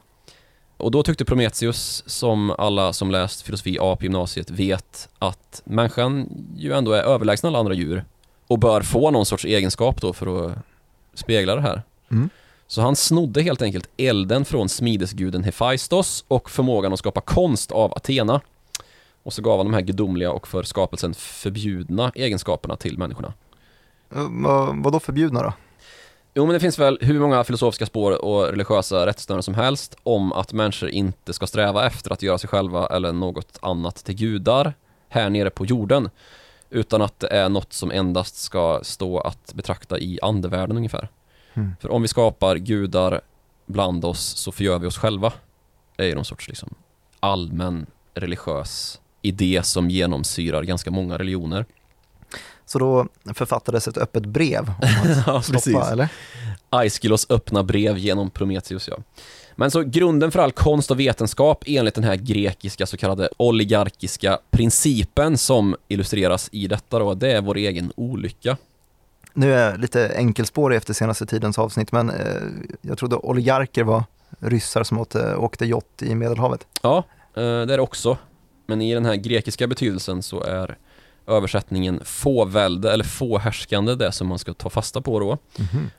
[0.76, 6.28] Och då tyckte Prometheus, som alla som läst filosofi A på gymnasiet vet, att människan
[6.56, 8.04] ju ändå är överlägsen alla andra djur
[8.46, 10.58] och bör få någon sorts egenskap då för att
[11.14, 11.82] spegla det här.
[12.10, 12.28] Mm.
[12.66, 17.92] Så han snodde helt enkelt elden från smidesguden Hephaistos och förmågan att skapa konst av
[17.94, 18.40] Athena.
[19.22, 23.32] Och så gav han de här gudomliga och för skapelsen förbjudna egenskaperna till människorna.
[24.14, 25.52] Eh, Vad, vad då förbjudna då?
[26.36, 30.32] Jo men det finns väl hur många filosofiska spår och religiösa rättesnören som helst om
[30.32, 34.74] att människor inte ska sträva efter att göra sig själva eller något annat till gudar
[35.08, 36.10] här nere på jorden.
[36.70, 41.08] Utan att det är något som endast ska stå att betrakta i andevärlden ungefär.
[41.54, 41.76] Mm.
[41.80, 43.20] För om vi skapar gudar
[43.66, 45.32] bland oss så förgör vi oss själva.
[45.96, 46.74] Det är ju någon sorts liksom
[47.20, 51.66] allmän religiös idé som genomsyrar ganska många religioner.
[52.74, 54.88] Så då författades ett öppet brev om
[55.26, 56.08] ja, att stoppa, eller?
[56.70, 58.96] Aeschylus öppna brev genom Prometheus ja.
[59.56, 64.38] Men så grunden för all konst och vetenskap enligt den här grekiska så kallade oligarkiska
[64.50, 68.56] principen som illustreras i detta då, det är vår egen olycka.
[69.34, 72.42] Nu är jag lite enkelspårig efter senaste tidens avsnitt, men eh,
[72.80, 74.04] jag trodde oligarker var
[74.40, 76.66] ryssar som åkte, åkte yacht i Medelhavet.
[76.82, 76.96] Ja,
[77.36, 78.18] eh, det är det också.
[78.66, 80.76] Men i den här grekiska betydelsen så är
[81.26, 85.38] översättningen fåvälde eller fåhärskande det som man ska ta fasta på då.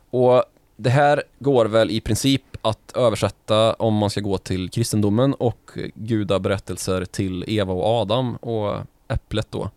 [0.10, 0.44] Och
[0.76, 5.72] det här går väl i princip att översätta om man ska gå till kristendomen och
[5.96, 9.70] gudaberättelser till Eva och Adam och äpplet då.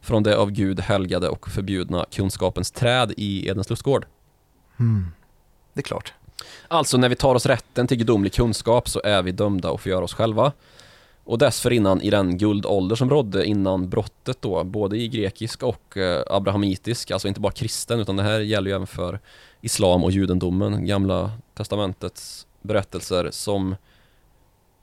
[0.00, 4.06] Från det av Gud helgade och förbjudna kunskapens träd i Edens lustgård.
[4.78, 5.06] Mm.
[5.72, 6.12] Det är klart.
[6.68, 10.04] Alltså när vi tar oss rätten till gudomlig kunskap så är vi dömda att förgöra
[10.04, 10.52] oss själva.
[11.26, 16.22] Och dessförinnan i den guldålder som rådde innan brottet då, både i grekisk och eh,
[16.30, 19.20] abrahamitisk, alltså inte bara kristen utan det här gäller ju även för
[19.60, 23.76] islam och judendomen, gamla testamentets berättelser som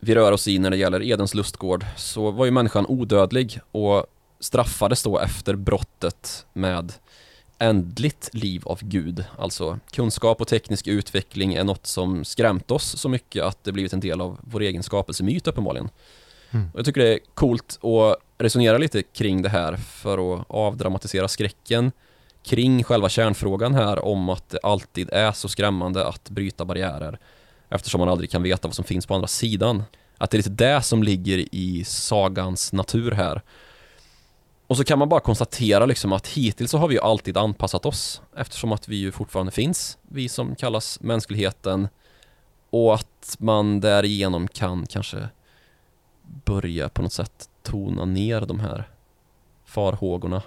[0.00, 4.06] vi rör oss i när det gäller Edens lustgård, så var ju människan odödlig och
[4.40, 6.92] straffades då efter brottet med
[7.58, 9.24] ändligt liv av Gud.
[9.38, 13.92] Alltså kunskap och teknisk utveckling är något som skrämt oss så mycket att det blivit
[13.92, 15.88] en del av vår egen skapelsemyt uppenbarligen.
[16.54, 16.70] Mm.
[16.72, 21.28] Och jag tycker det är coolt att resonera lite kring det här för att avdramatisera
[21.28, 21.92] skräcken
[22.42, 27.18] kring själva kärnfrågan här om att det alltid är så skrämmande att bryta barriärer
[27.68, 29.82] eftersom man aldrig kan veta vad som finns på andra sidan.
[30.18, 33.42] Att det är lite det som ligger i sagans natur här.
[34.66, 37.86] Och så kan man bara konstatera liksom att hittills så har vi ju alltid anpassat
[37.86, 41.88] oss eftersom att vi ju fortfarande finns, vi som kallas mänskligheten
[42.70, 45.28] och att man därigenom kan kanske
[46.44, 48.88] börja på något sätt tona ner de här
[49.64, 50.42] farhågorna.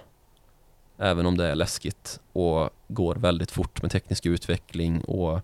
[0.98, 5.40] Även om det är läskigt och går väldigt fort med teknisk utveckling och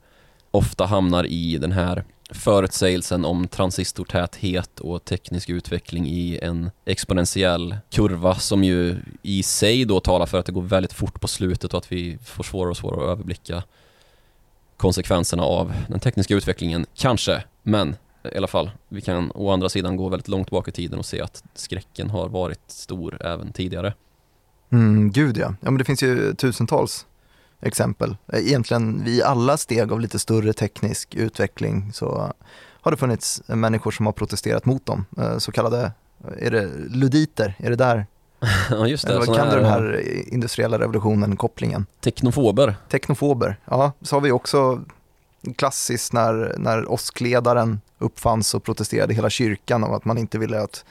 [0.51, 8.35] ofta hamnar i den här förutsägelsen om transistortäthet och teknisk utveckling i en exponentiell kurva
[8.35, 11.79] som ju i sig då talar för att det går väldigt fort på slutet och
[11.79, 13.63] att vi får svårare och svårare att överblicka
[14.77, 17.97] konsekvenserna av den tekniska utvecklingen, kanske, men
[18.33, 21.07] i alla fall, vi kan å andra sidan gå väldigt långt bak i tiden och
[21.07, 23.95] se att skräcken har varit stor även tidigare.
[24.73, 25.55] Mm, gud ja.
[25.61, 27.07] ja men det finns ju tusentals
[27.61, 28.17] exempel.
[28.33, 32.33] Eh, Egentligen vid alla steg av lite större teknisk utveckling så
[32.81, 35.07] har det funnits människor som har protesterat mot dem.
[35.19, 35.93] Eh, Så kallade,
[36.39, 37.55] är det luditer?
[37.59, 38.07] Är det där?
[38.71, 41.87] ja just det, Eller kan du den här industriella revolutionen, kopplingen?
[42.01, 42.77] teknofober.
[42.91, 43.93] Teknofober, ja.
[44.03, 44.81] Så har vi också
[45.57, 50.85] klassiskt när, när åskledaren uppfanns och protesterade hela kyrkan av att man inte ville att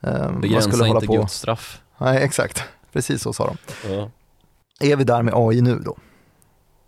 [0.00, 1.16] eh, man skulle hålla inte på.
[1.16, 1.80] Guds straff.
[1.98, 2.62] Nej, exakt.
[2.92, 3.56] Precis så sa de.
[3.92, 4.10] Ja.
[4.80, 5.96] Är vi där med AI nu då?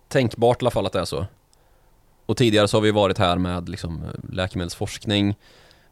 [0.07, 1.25] tänkbart i alla fall att det är så.
[2.25, 5.35] Och tidigare så har vi varit här med liksom läkemedelsforskning.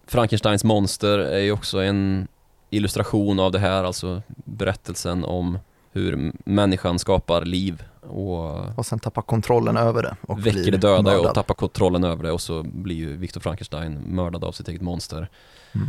[0.07, 2.27] Frankensteins monster är ju också en
[2.69, 5.59] illustration av det här, alltså berättelsen om
[5.91, 11.01] hur människan skapar liv och Och sen tappa kontrollen över det och väcker det döda
[11.01, 11.25] mördad.
[11.25, 14.81] och tappar kontrollen över det och så blir ju Viktor Frankenstein mördad av sitt eget
[14.81, 15.29] monster.
[15.71, 15.87] Mm.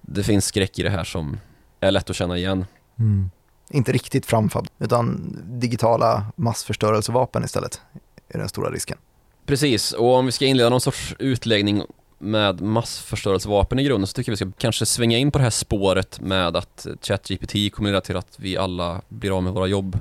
[0.00, 1.40] Det finns skräck i det här som
[1.80, 2.66] är lätt att känna igen.
[2.98, 3.30] Mm.
[3.70, 7.80] Inte riktigt framfab, utan digitala massförstörelsevapen istället
[8.28, 8.98] är den stora risken.
[9.46, 11.82] Precis, och om vi ska inleda någon sorts utläggning
[12.18, 15.50] med massförstörelsevapen i grunden så tycker jag vi ska kanske svänga in på det här
[15.50, 19.98] spåret med att ChatGPT kommer leda till att vi alla blir av med våra jobb.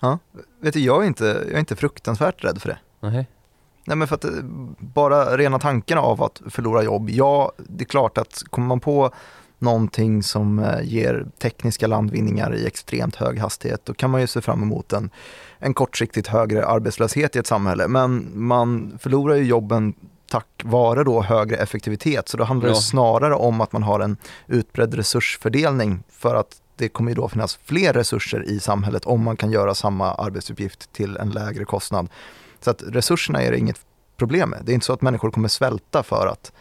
[0.00, 0.18] Ja,
[0.60, 2.78] vet du, jag är inte, jag är inte fruktansvärt rädd för det.
[3.00, 3.28] Nej.
[3.84, 4.30] Nej men för att eh,
[4.78, 9.10] bara rena tanken av att förlora jobb, ja det är klart att kommer man på
[9.58, 14.40] någonting som eh, ger tekniska landvinningar i extremt hög hastighet, då kan man ju se
[14.40, 15.10] fram emot en,
[15.58, 17.88] en kortsiktigt högre arbetslöshet i ett samhälle.
[17.88, 19.94] Men man förlorar ju jobben
[20.30, 22.74] tack vare då högre effektivitet, så då handlar Ja.
[22.74, 27.28] det snarare om att man har en utbredd resursfördelning för att det kommer ju då
[27.28, 32.08] finnas fler resurser i samhället om man kan göra samma arbetsuppgift till en lägre kostnad.
[32.60, 33.80] Så att resurserna är det inget
[34.16, 34.62] problem med.
[34.64, 36.52] Det är inte så att människor kommer svälta för att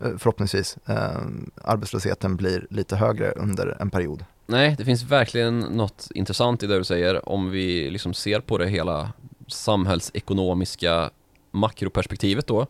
[0.00, 1.20] eh, förhoppningsvis eh,
[1.64, 4.24] arbetslösheten blir lite högre under en period.
[4.46, 8.58] Nej, det finns verkligen något intressant i det du säger om vi liksom ser på
[8.58, 9.12] det hela
[9.48, 11.10] samhällsekonomiska
[11.50, 12.66] makroperspektivet då.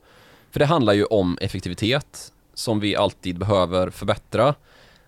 [0.51, 4.55] För det handlar ju om effektivitet som vi alltid behöver förbättra.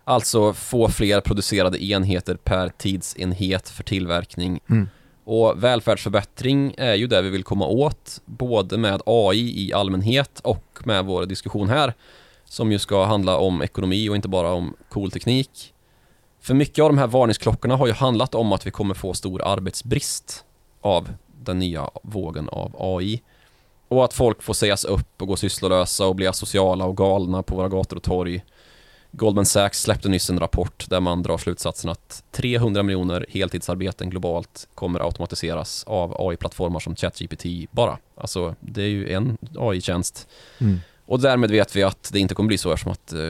[0.09, 4.61] Alltså få fler producerade enheter per tidsenhet för tillverkning.
[4.71, 4.89] Mm.
[5.25, 10.79] Och välfärdsförbättring är ju det vi vill komma åt, både med AI i allmänhet och
[10.85, 11.95] med vår diskussion här,
[12.45, 15.75] som ju ska handla om ekonomi och inte bara om cool teknik.
[16.41, 19.43] För mycket av de här varningsklockorna har ju handlat om att vi kommer få stor
[19.45, 20.45] arbetsbrist
[20.81, 21.09] av
[21.45, 23.23] den nya vågen av AI.
[23.89, 27.55] Och att folk får sägas upp och gå sysslolösa och bli asociala och galna på
[27.57, 28.43] våra gator och torg.
[29.11, 34.69] Goldman Sachs släppte nyss en rapport där man drar slutsatsen att 300 miljoner heltidsarbeten globalt
[34.75, 37.99] kommer automatiseras av AI-plattformar som ChatGPT bara.
[38.15, 40.29] Alltså, det är ju en AI-tjänst.
[40.59, 40.81] Mm.
[41.07, 43.21] Och därmed vet vi att det inte kommer bli så eftersom att eh,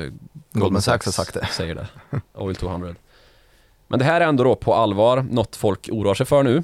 [0.52, 1.46] Goldman Sachs har sagt det.
[1.52, 1.86] säger det.
[2.34, 2.94] Oil 200.
[3.88, 6.62] Men det här är ändå då på allvar något folk oroar sig för nu.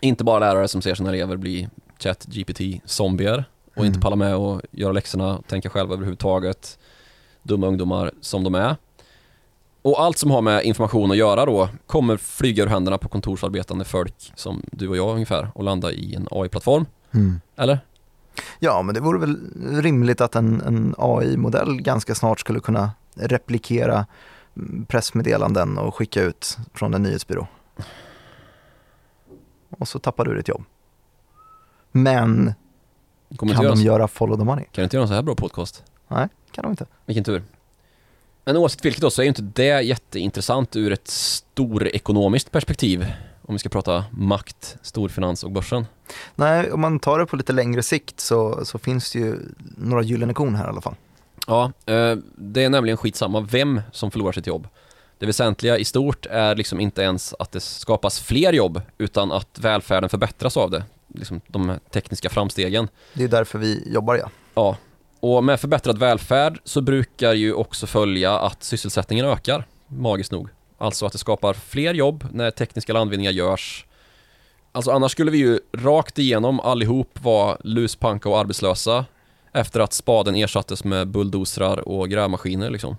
[0.00, 3.86] Inte bara lärare som ser sina elever bli ChatGPT-zombier och Mm.
[3.86, 6.78] inte pallar med att göra läxorna, tänka själva överhuvudtaget.
[7.44, 8.76] Dumma ungdomar som de är.
[9.82, 13.84] Och allt som har med information att göra då kommer flyga ur händerna på kontorsarbetande
[13.84, 16.86] folk som du och jag ungefär och landa i en AI-plattform.
[17.10, 17.40] Mm.
[17.56, 17.78] Eller?
[18.58, 19.38] Ja, men det vore väl
[19.82, 24.06] rimligt att en, en AI-modell ganska snart skulle kunna replikera
[24.86, 27.46] pressmeddelanden och skicka ut från en nyhetsbyrå.
[29.78, 30.64] Och så tappar du ditt jobb.
[31.92, 32.54] Men
[33.38, 34.64] kan de göra follow the money?
[34.64, 35.84] kan du inte göra en så här bra podcast?
[36.08, 36.86] Nej, kan de inte.
[37.06, 37.42] Vilken tur.
[38.44, 43.06] Men oavsett vilket då så är ju inte det jätteintressant ur ett storekonomiskt perspektiv.
[43.42, 45.86] Om vi ska prata makt, storfinans och börsen.
[46.34, 49.36] Nej, om man tar det på lite längre sikt så, så finns det ju
[49.76, 50.94] några gyllene korn här i alla fall.
[51.46, 54.68] Ja, eh, det är nämligen skitsamma vem som förlorar sitt jobb.
[55.18, 59.58] Det väsentliga i stort är liksom inte ens att det skapas fler jobb utan att
[59.58, 60.84] välfärden förbättras av det.
[61.14, 62.88] Liksom de tekniska framstegen.
[63.12, 64.30] Det är därför vi jobbar ja.
[64.54, 64.76] Ja,
[65.24, 70.48] och med förbättrad välfärd så brukar ju också följa att sysselsättningen ökar, magiskt nog.
[70.78, 73.86] Alltså att det skapar fler jobb när tekniska landvinningar görs.
[74.72, 79.04] Alltså annars skulle vi ju rakt igenom allihop vara luspanka och arbetslösa
[79.52, 82.96] efter att spaden ersattes med bulldozrar och grävmaskiner liksom.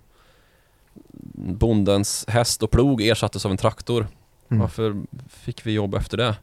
[1.33, 4.07] Bondens häst och plog ersattes av en traktor.
[4.51, 4.61] Mm.
[4.61, 6.35] Varför fick vi jobb efter det?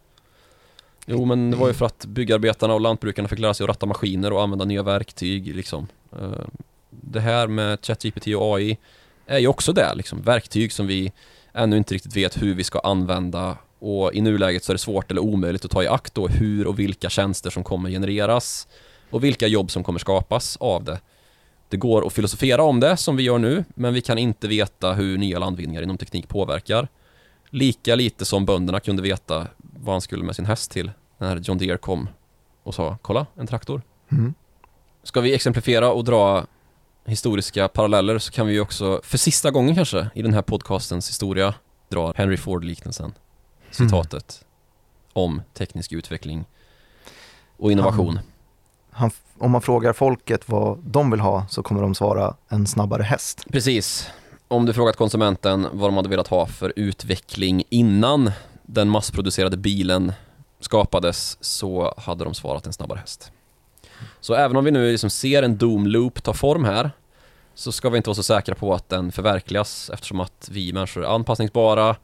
[1.07, 3.87] Jo men det var ju för att byggarbetarna och lantbrukarna fick lära sig att ratta
[3.87, 5.87] maskiner och använda nya verktyg liksom.
[6.13, 6.45] Eh,
[6.91, 8.79] Det här med ChatGPT och AI
[9.27, 10.23] är ju också det liksom.
[10.23, 11.13] Verktyg som vi
[11.55, 15.11] ännu inte riktigt vet hur vi ska använda och i nuläget så är det svårt
[15.11, 18.69] eller omöjligt att ta i akt då hur och vilka tjänster som kommer genereras
[19.11, 21.01] och vilka jobb som kommer skapas av det.
[21.69, 24.93] Det går att filosofera om det som vi gör nu, men vi kan inte veta
[24.93, 26.89] hur nya landvinningar inom teknik påverkar.
[27.51, 29.47] Lika lite som bönderna kunde veta
[29.83, 32.09] vad han skulle med sin häst till när John Deere kom
[32.63, 33.83] och sa kolla, en traktor.
[34.13, 34.35] Mm.
[35.03, 36.47] Ska vi exemplifiera och dra
[37.05, 41.09] historiska paralleller så kan vi ju också, för sista gången kanske, i den här podcastens
[41.09, 41.55] historia,
[41.89, 43.13] dra Henry Ford-liknelsen.
[43.71, 44.45] Citatet
[45.13, 46.45] om teknisk utveckling
[47.57, 48.19] och innovation.
[48.91, 53.03] Han, om man frågar folket vad de vill ha så kommer de svara en snabbare
[53.03, 53.45] häst.
[53.53, 54.11] Precis.
[54.49, 58.31] Om du frågat konsumenten vad de hade velat ha för utveckling innan
[58.63, 60.13] den massproducerade bilen
[60.61, 63.33] skapades så hade de svarat en snabbare häst.
[64.21, 66.91] Så även om vi nu liksom ser en doom loop ta form här
[67.55, 71.05] så ska vi inte vara så säkra på att den förverkligas eftersom att vi människor
[71.05, 71.97] är anpassningsbara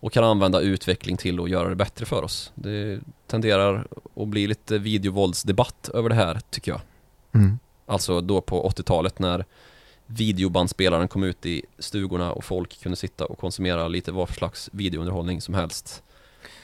[0.00, 2.52] och kan använda utveckling till att göra det bättre för oss.
[2.54, 3.86] Det tenderar
[4.16, 6.80] att bli lite videovåldsdebatt över det här tycker jag.
[7.34, 7.58] Mm.
[7.86, 9.44] Alltså då på 80-talet när
[10.12, 14.70] videobandspelaren kom ut i stugorna och folk kunde sitta och konsumera lite vad för slags
[14.72, 16.02] videounderhållning som helst.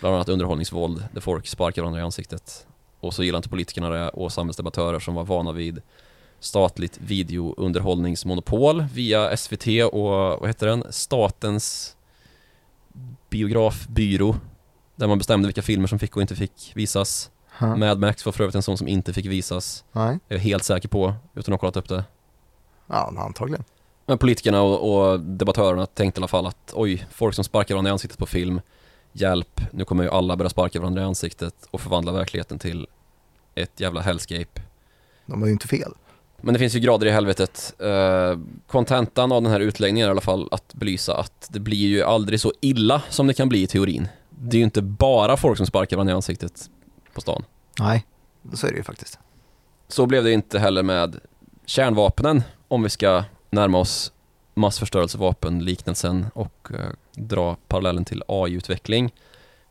[0.00, 2.66] Bland annat underhållningsvåld där folk sparkar varandra i ansiktet.
[3.00, 5.82] Och så gillar inte politikerna det och samhällsdebattörer som var vana vid
[6.40, 10.84] statligt videounderhållningsmonopol via SVT och vad heter den?
[10.90, 11.96] Statens
[13.30, 14.36] biografbyrå
[14.96, 17.30] där man bestämde vilka filmer som fick och inte fick visas.
[17.58, 17.76] Ha.
[17.76, 19.84] Mad Max var för övrigt en sån som inte fick visas.
[19.92, 22.04] Nej, Jag är helt säker på, utan att ha kollat upp det.
[22.86, 23.64] Ja antagligen.
[24.06, 27.90] Men politikerna och, och debattörerna tänkte i alla fall att oj, folk som sparkar varandra
[27.90, 28.60] i ansiktet på film,
[29.12, 32.86] hjälp, nu kommer ju alla börja sparka varandra i ansiktet och förvandla verkligheten till
[33.54, 34.62] ett jävla hellscape.
[35.26, 35.92] De har ju inte fel.
[36.40, 37.74] Men det finns ju grader i helvetet.
[37.78, 41.86] Eh, Kontentan av den här utläggningen är i alla fall att belysa att det blir
[41.86, 44.08] ju aldrig så illa som det kan bli i teorin.
[44.30, 46.70] Det är ju inte bara folk som sparkar varandra i ansiktet
[47.14, 47.44] på stan.
[47.80, 48.06] Nej,
[48.52, 49.18] så är det ju faktiskt.
[49.88, 51.20] Så blev det inte heller med
[51.66, 54.12] kärnvapnen om vi ska närma oss
[54.54, 59.12] massförstörelsevapen-liknelsen och eh, dra parallellen till AI-utveckling.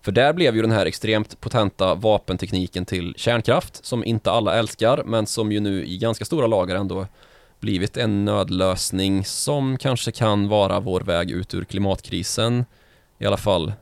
[0.01, 5.03] För där blev ju den här extremt potenta vapentekniken till kärnkraft som inte alla älskar
[5.05, 7.07] men som ju nu i ganska stora lager ändå
[7.59, 12.65] blivit en nödlösning som kanske kan vara vår väg ut ur klimatkrisen
[13.19, 13.73] i alla fall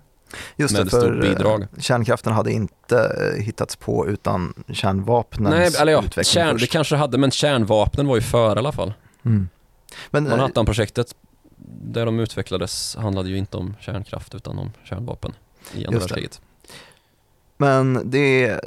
[0.56, 1.68] Just med det, för eh, bidrag.
[1.80, 6.72] kärnkraften hade inte eh, hittats på utan kärnvapnens Nej, eller ja, kärn, det först.
[6.72, 8.94] kanske hade men kärnvapnen var ju före i alla fall.
[9.26, 9.50] Mm.
[10.12, 11.16] Men eh, Manhattan-projektet
[11.84, 15.34] där de utvecklades handlade ju inte om kärnkraft utan om kärnvapen
[15.74, 16.42] i andra världskriget.
[17.58, 18.60] Men det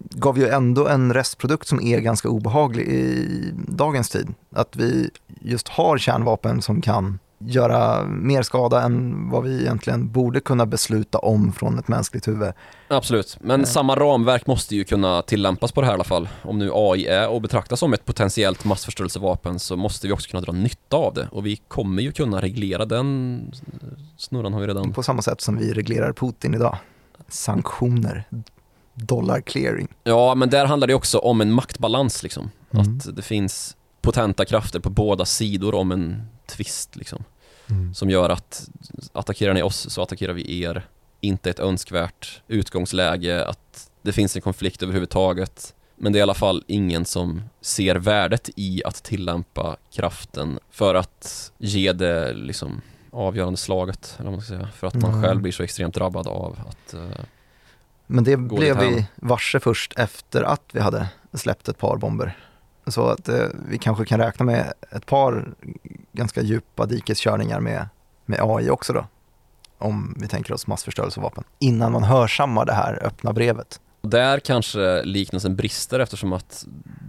[0.00, 4.34] gav ju ändå en restprodukt som är ganska obehaglig i dagens tid.
[4.50, 5.10] Att vi
[5.40, 11.18] just har kärnvapen som kan göra mer skada än vad vi egentligen borde kunna besluta
[11.18, 12.52] om från ett mänskligt huvud.
[12.88, 13.66] Absolut, men Eh.
[13.66, 16.28] samma ramverk måste ju kunna tillämpas på det här i alla fall.
[16.42, 20.40] Om nu AI är och betraktas som ett potentiellt massförstörelsevapen så måste vi också kunna
[20.40, 23.52] dra nytta av det och vi kommer ju kunna reglera den
[24.16, 26.76] snurran har ju redan På samma sätt som vi reglerar Putin idag.
[27.28, 28.24] Sanktioner,
[28.94, 29.88] dollar clearing.
[30.04, 32.50] Ja, men där handlar det också om en maktbalans liksom.
[32.70, 32.82] Mm.
[32.96, 36.22] Att det finns potenta krafter på båda sidor om en
[36.56, 37.24] tvist liksom.
[37.70, 37.94] Mm.
[37.94, 38.68] Som gör att
[39.12, 40.86] attackerar ni oss så attackerar vi er.
[41.20, 45.74] Inte ett önskvärt utgångsläge, att det finns en konflikt överhuvudtaget.
[45.96, 50.94] Men det är i alla fall ingen som ser värdet i att tillämpa kraften för
[50.94, 52.80] att ge det liksom
[53.10, 54.68] avgörande slaget, eller vad man ska säga.
[54.74, 55.22] För att man Mm.
[55.22, 57.24] själv blir så extremt drabbad av att eh,
[58.06, 62.38] Men det blev vi varse först efter att vi hade släppt ett par bomber.
[62.86, 65.54] Så att eh, vi kanske kan räkna med ett par
[66.12, 67.88] ganska djupa dikeskörningar med,
[68.26, 69.06] med AI också då.
[69.78, 71.44] Om vi tänker oss massförstörelsevapen.
[71.58, 73.80] Innan man hörsammar det här öppna brevet.
[74.02, 76.66] Där kanske liknelsen brister eftersom att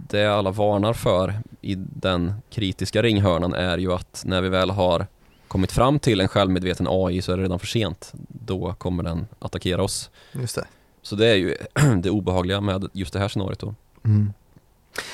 [0.08, 5.06] det alla varnar för i den kritiska ringhörnan är ju att när vi väl har
[5.48, 8.12] kommit fram till en självmedveten AI så är det redan för sent.
[8.28, 10.10] Då kommer den attackera oss.
[10.32, 10.64] Just det.
[11.02, 11.56] Så det är ju
[12.02, 13.74] det obehagliga med just det här scenariot då.
[14.04, 14.32] Mm.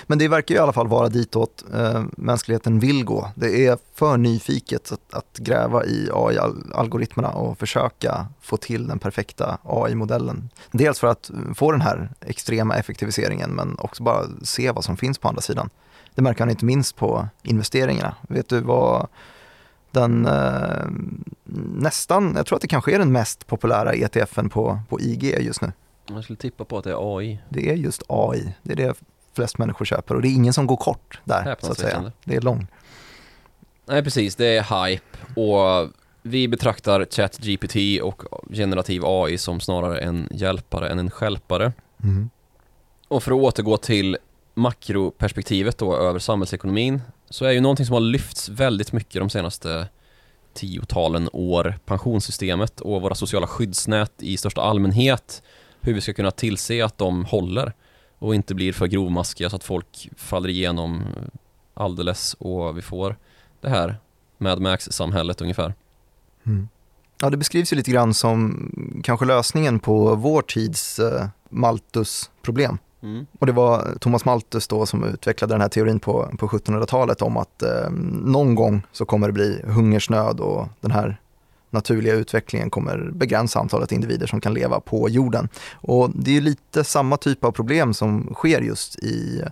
[0.06, 3.30] Men det verkar ju i alla fall vara ditåt eh, mänskligheten vill gå.
[3.34, 9.58] Det är för nyfiket att, att gräva i AI-algoritmerna och försöka få till den perfekta
[9.62, 10.50] AI-modellen.
[10.72, 15.18] Dels för att få den här extrema effektiviseringen men också bara se vad som finns
[15.18, 15.70] på andra sidan.
[16.14, 18.14] Det märker man inte minst på investeringarna.
[18.28, 19.08] Vet du vad
[19.90, 20.86] den eh,
[21.74, 25.62] nästan, jag tror att det kanske är den mest populära ETFen på, på IG just
[25.62, 25.72] nu.
[26.06, 27.38] Jag skulle tippa på att det är AI.
[27.48, 28.94] Det är just AI, det är det
[29.40, 32.12] flest människor köper och det är ingen som går kort där så att säga.
[32.24, 32.66] Det är lång.
[33.86, 35.90] Nej precis, det är hype och
[36.22, 41.72] vi betraktar ChatGPT och generativ AI som snarare en hjälpare än en stjälpare.
[43.08, 44.16] Och för att återgå till
[44.54, 49.88] makroperspektivet då över samhällsekonomin så är ju någonting som har lyfts väldigt mycket de senaste
[50.54, 55.42] tiotalen år pensionssystemet och våra sociala skyddsnät i största allmänhet
[55.80, 57.72] hur vi ska kunna tillse att de håller
[58.20, 61.02] och inte blir för grovmaskiga så att folk faller igenom
[61.74, 63.16] alldeles och vi får
[63.60, 63.96] det här
[64.38, 65.74] Mad Max-samhället ungefär.
[66.46, 66.68] Mm.
[67.22, 68.70] Ja, det beskrivs ju lite grann som
[69.04, 72.78] kanske lösningen på vår tids eh, Malthus-problem.
[73.02, 73.26] Mm.
[73.38, 77.36] Och det var Thomas Malthus då som utvecklade den här teorin på, på 1700-talet om
[77.36, 77.90] att eh,
[78.22, 81.20] någon gång så kommer det bli hungersnöd och den här
[81.70, 85.48] naturliga utvecklingen kommer begränsa antalet individer som kan leva på jorden.
[85.72, 89.42] Och det är lite samma typ av problem som sker just i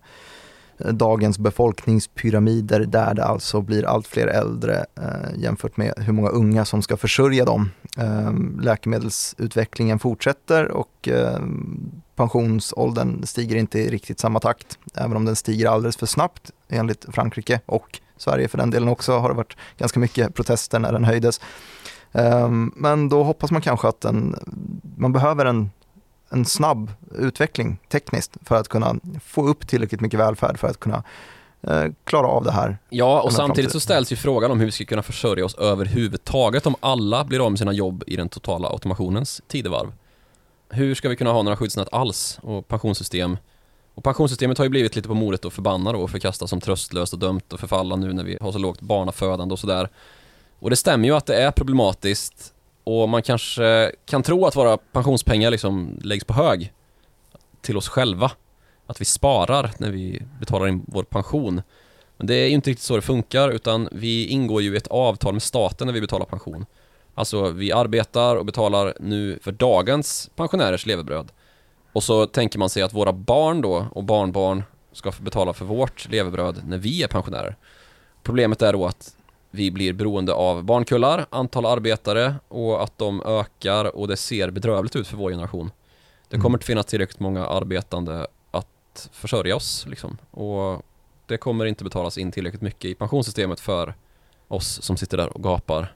[0.78, 6.28] eh, dagens befolkningspyramider där det alltså blir allt fler äldre eh, jämfört med hur många
[6.28, 7.70] unga som ska försörja dem.
[7.98, 11.38] Eh, läkemedelsutvecklingen fortsätter och eh,
[12.16, 17.04] pensionsåldern stiger inte i riktigt samma takt, även om den stiger alldeles för snabbt enligt
[17.08, 21.04] Frankrike och Sverige för den delen också har det varit ganska mycket protester när den
[21.04, 21.40] höjdes.
[22.12, 24.36] Ehm, men då hoppas man kanske att den,
[24.96, 25.70] man behöver en,
[26.30, 31.02] en snabb utveckling tekniskt för att kunna få upp tillräckligt mycket välfärd för att kunna
[31.62, 32.78] eh, klara av det här.
[32.88, 36.66] Ja, och samtidigt så ställs ju frågan om hur vi ska kunna försörja oss överhuvudtaget
[36.66, 39.92] om alla blir av med sina jobb i den totala automationens tidevarv.
[40.70, 43.36] Hur ska vi kunna ha några skyddsnät alls och pensionssystem?
[43.94, 47.12] Och pensionssystemet har ju blivit lite på modet och förbanna då och förkastas som tröstlöst
[47.12, 49.88] och dömt och förfalla nu när vi har så lågt barnafödande och sådär.
[50.58, 52.54] Och det stämmer ju att det är problematiskt
[52.84, 56.72] och man kanske kan tro att våra pensionspengar liksom läggs på hög
[57.60, 58.30] till oss själva.
[58.86, 61.62] Att vi sparar när vi betalar in vår pension.
[62.16, 65.32] Men det är ju inte riktigt så det funkar utan vi ingår ju ett avtal
[65.32, 66.66] med staten när vi betalar pension.
[67.14, 71.32] Alltså vi arbetar och betalar nu för dagens pensionärers levebröd.
[71.92, 76.08] Och så tänker man sig att våra barn då och barnbarn ska betala för vårt
[76.10, 77.56] levebröd när vi är pensionärer.
[78.22, 79.14] Problemet är då att
[79.50, 84.96] vi blir beroende av barnkullar, antal arbetare och att de ökar och det ser bedrövligt
[84.96, 85.70] ut för vår generation.
[86.28, 90.18] Det kommer inte finnas tillräckligt många arbetande att försörja oss liksom.
[90.30, 90.82] Och
[91.26, 93.94] det kommer inte betalas in tillräckligt mycket i pensionssystemet för
[94.48, 95.94] oss som sitter där och gapar.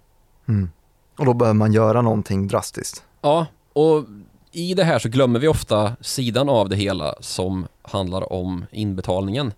[0.48, 0.70] Mm.
[1.18, 3.04] Och då behöver man göra någonting drastiskt.
[3.20, 4.04] Ja, och
[4.52, 9.52] i det här så glömmer vi ofta sidan av det hela som handlar om inbetalningen.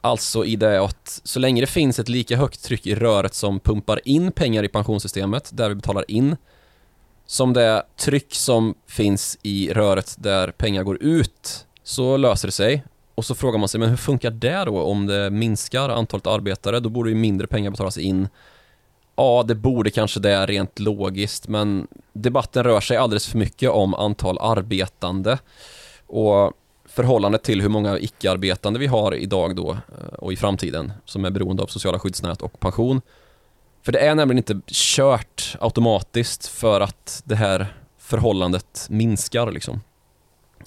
[0.00, 3.60] Alltså i det att så länge det finns ett lika högt tryck i röret som
[3.60, 6.36] pumpar in pengar i pensionssystemet, där vi betalar in,
[7.26, 12.84] som det tryck som finns i röret där pengar går ut, så löser det sig.
[13.14, 16.80] Och så frågar man sig, men hur funkar det då om det minskar antalet arbetare?
[16.80, 18.28] Då borde ju mindre pengar betalas in.
[19.16, 23.94] Ja, det borde kanske det rent logiskt, men debatten rör sig alldeles för mycket om
[23.94, 25.38] antal arbetande.
[26.06, 26.52] Och
[26.88, 31.30] förhållandet till hur många icke-arbetande vi har idag då eh, och i framtiden som är
[31.30, 33.00] beroende av sociala skyddsnät och pension.
[33.82, 39.80] För det är nämligen inte kört automatiskt för att det här förhållandet minskar liksom.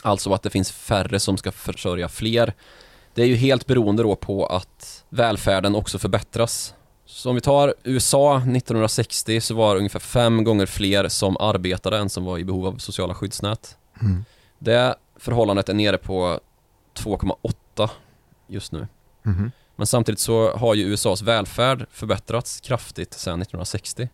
[0.04, 2.54] Alltså att det finns färre som ska försörja fler.
[3.14, 6.74] Det är ju helt beroende då på att välfärden också förbättras.
[7.06, 11.98] Så om vi tar USA 1960 så var det ungefär fem gånger fler som arbetade
[11.98, 13.78] än som var i behov av sociala skyddsnät.
[14.02, 14.26] Mm.
[14.60, 16.40] Det förhållandet är nere på
[16.96, 17.90] 2,8
[18.48, 18.88] just nu.
[19.26, 19.52] Mm.
[19.76, 24.10] Men samtidigt så har ju USAs välfärd förbättrats kraftigt sedan 1960.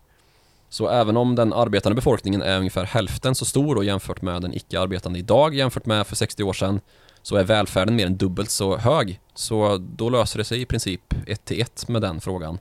[0.70, 4.54] Så även om den arbetande befolkningen är ungefär hälften så stor då jämfört med den
[4.54, 6.80] icke-arbetande idag jämfört med för 60 år sedan
[7.22, 9.20] så är välfärden mer än dubbelt så hög.
[9.34, 12.60] Så då löser det sig i princip ett till ett med den frågan.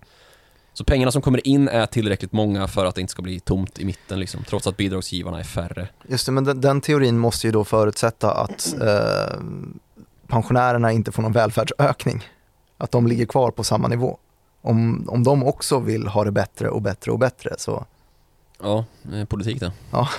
[0.76, 3.78] Så pengarna som kommer in är tillräckligt många för att det inte ska bli tomt
[3.78, 5.88] i mitten liksom, trots att bidragsgivarna är färre.
[6.08, 9.38] Just det, men den, den teorin måste ju då förutsätta att eh,
[10.26, 12.24] pensionärerna inte får någon välfärdsökning.
[12.78, 14.18] Att de ligger kvar på samma nivå.
[14.62, 17.86] Om, om de också vill ha det bättre och bättre och bättre så...
[18.62, 18.84] Ja,
[19.28, 19.72] politik det.
[19.90, 20.08] Ja.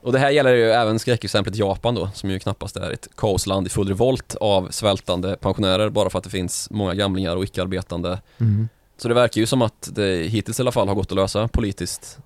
[0.00, 3.66] Och det här gäller ju även skräckexemplet Japan då, som ju knappast är ett kaosland
[3.66, 8.20] i full revolt av svältande pensionärer bara för att det finns många gamlingar och icke-arbetande.
[8.38, 8.68] Mm.
[8.98, 11.48] Så det verkar ju som att det hittills i alla fall har gått att lösa
[11.48, 12.18] politiskt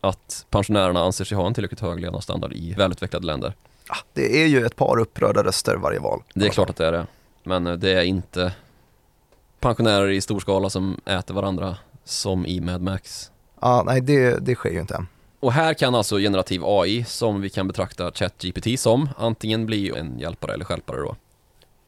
[0.00, 3.52] att pensionärerna anser sig ha en tillräckligt hög levnadsstandard i välutvecklade länder.
[4.12, 6.22] Det är ju ett par upprörda röster varje val.
[6.34, 7.06] Det är klart att det är det.
[7.42, 8.52] Men eh, det är inte
[9.60, 13.30] pensionärer i stor skala som äter varandra som i Mad Max.
[13.60, 15.08] Ja, nej det, det sker ju inte än.
[15.40, 20.18] Och här kan alltså generativ AI, som vi kan betrakta ChatGPT som, antingen bli en
[20.18, 21.16] hjälpare eller skälpare då.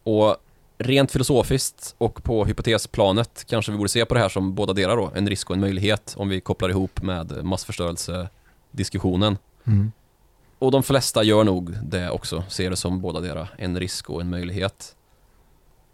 [0.02, 0.36] Och
[0.78, 4.96] rent filosofiskt och på hypotesplanet kanske vi borde se på det här som båda delar
[4.96, 9.38] då, en risk och en möjlighet om vi kopplar ihop med massförstörelsediskussionen.
[9.64, 9.92] Mm.
[10.58, 14.20] Och de flesta gör nog det också, ser det som båda delar, en risk och
[14.20, 14.96] en möjlighet.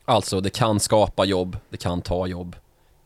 [0.05, 2.57] Alltså, det kan skapa jobb, det kan ta jobb.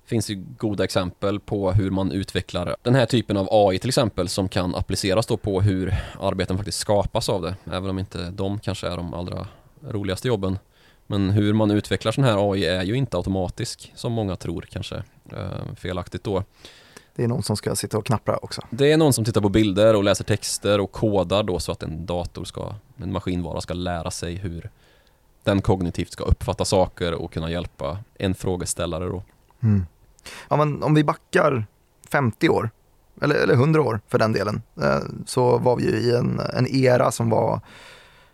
[0.04, 3.90] Det finns ju goda exempel på hur man utvecklar den här typen av AI till
[3.90, 8.30] exempel som kan appliceras då på hur arbeten faktiskt skapas av det, även om inte
[8.30, 9.46] de kanske är de allra
[9.80, 10.58] roligaste jobben.
[11.10, 15.02] Men hur man utvecklar sån här AI är ju inte automatisk som många tror kanske.
[15.32, 16.44] Eh, felaktigt då.
[17.14, 18.62] Det är någon som ska sitta och knappra också.
[18.70, 21.82] Det är någon som tittar på bilder och läser texter och kodar då så att
[21.82, 24.70] en dator ska, en maskinvara ska lära sig hur
[25.42, 29.22] den kognitivt ska uppfatta saker och kunna hjälpa en frågeställare då.
[29.60, 29.86] Mm.
[30.48, 31.66] Ja, men om vi backar
[32.10, 32.70] 50 år,
[33.22, 36.66] eller, eller 100 år för den delen, eh, så var vi ju i en, en
[36.66, 37.60] era som var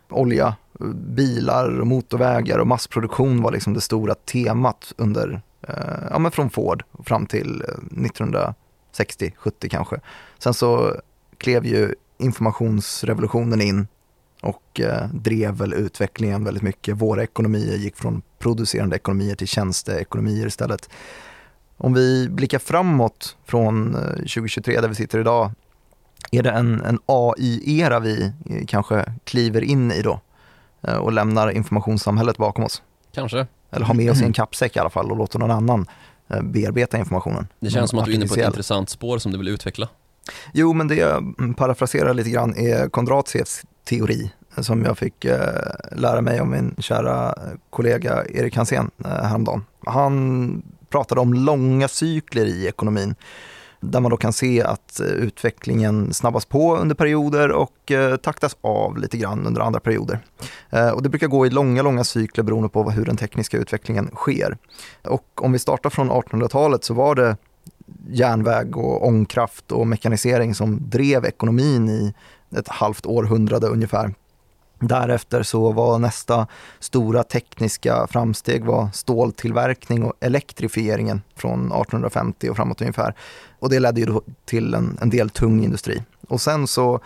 [0.08, 0.56] olja,
[0.94, 6.84] bilar, motorvägar och massproduktion var liksom det stora temat under, eh, ja men från Ford
[7.04, 10.00] fram till eh, 1960, 70 kanske.
[10.38, 10.96] Sen så
[11.38, 13.86] klev ju informationsrevolutionen in
[14.42, 16.96] och eh, drev väl utvecklingen väldigt mycket.
[16.96, 20.90] Våra ekonomier gick från producerande ekonomier till tjänsteekonomier istället.
[21.76, 25.50] Om vi blickar framåt från eh, 2023 där vi sitter idag,
[26.30, 28.32] är det en, en AI-era vi
[28.66, 30.20] kanske kliver in i då
[31.00, 32.82] och lämnar informationssamhället bakom oss?
[33.14, 33.46] Kanske.
[33.70, 35.86] Eller har med oss i en kappsäck i alla fall och låter någon annan
[36.42, 37.46] bearbeta informationen.
[37.60, 39.88] Det känns som att du är inne på ett intressant spår som du vill utveckla.
[40.52, 44.30] Jo, men det jag parafraserar lite grann är Kondratievs teori
[44.62, 45.38] som jag fick eh,
[45.92, 47.34] lära mig av min kära
[47.70, 49.64] kollega Erik Hansén eh, häromdagen.
[49.86, 53.14] Han pratade om långa cykler i ekonomin
[53.90, 58.56] där man då kan se att eh, utvecklingen snabbas på under perioder och eh, taktas
[58.60, 60.20] av lite grann under andra perioder.
[60.70, 64.10] Eh, och det brukar gå i långa, långa cykler beroende på hur den tekniska utvecklingen
[64.14, 64.56] sker.
[65.02, 67.36] Och om vi startar från 1800-talet så var det
[68.08, 72.14] järnväg och ångkraft och mekanisering som drev ekonomin i
[72.56, 74.14] ett halvt århundrade ungefär.
[74.86, 76.46] Därefter så var nästa
[76.78, 83.14] stora tekniska framsteg var ståltillverkning och elektrifieringen från 1850 och framåt ungefär.
[83.58, 86.02] Och det ledde ju till en, en del tung industri.
[86.28, 87.00] Och sen så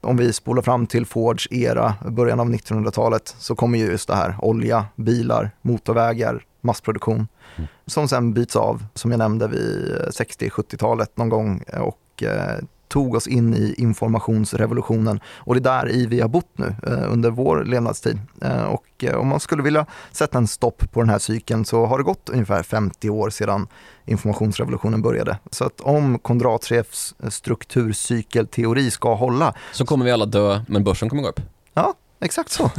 [0.00, 4.14] om vi spolar fram till Fords era, början av 1900-talet, så kommer ju just det
[4.14, 7.28] här olja, bilar, motorvägar, massproduktion.
[7.56, 7.68] Mm.
[7.86, 12.58] Som sen byts av, som jag nämnde, vid 60-70-talet någon gång och eh,
[12.94, 17.12] tog oss in i informationsrevolutionen och det är där i vi har bott nu eh,
[17.12, 18.18] under vår levnadstid.
[18.42, 21.86] Eh, och eh, om man skulle vilja sätta en stopp på den här cykeln så
[21.86, 23.68] har det gått ungefär 50 år sedan
[24.06, 25.38] informationsrevolutionen började.
[25.50, 31.22] Så att om Kondratievs strukturcykelteori ska hålla så kommer vi alla dö men börsen kommer
[31.22, 31.40] gå upp.
[31.74, 32.70] Ja, exakt så.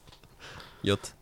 [0.82, 1.14] Gött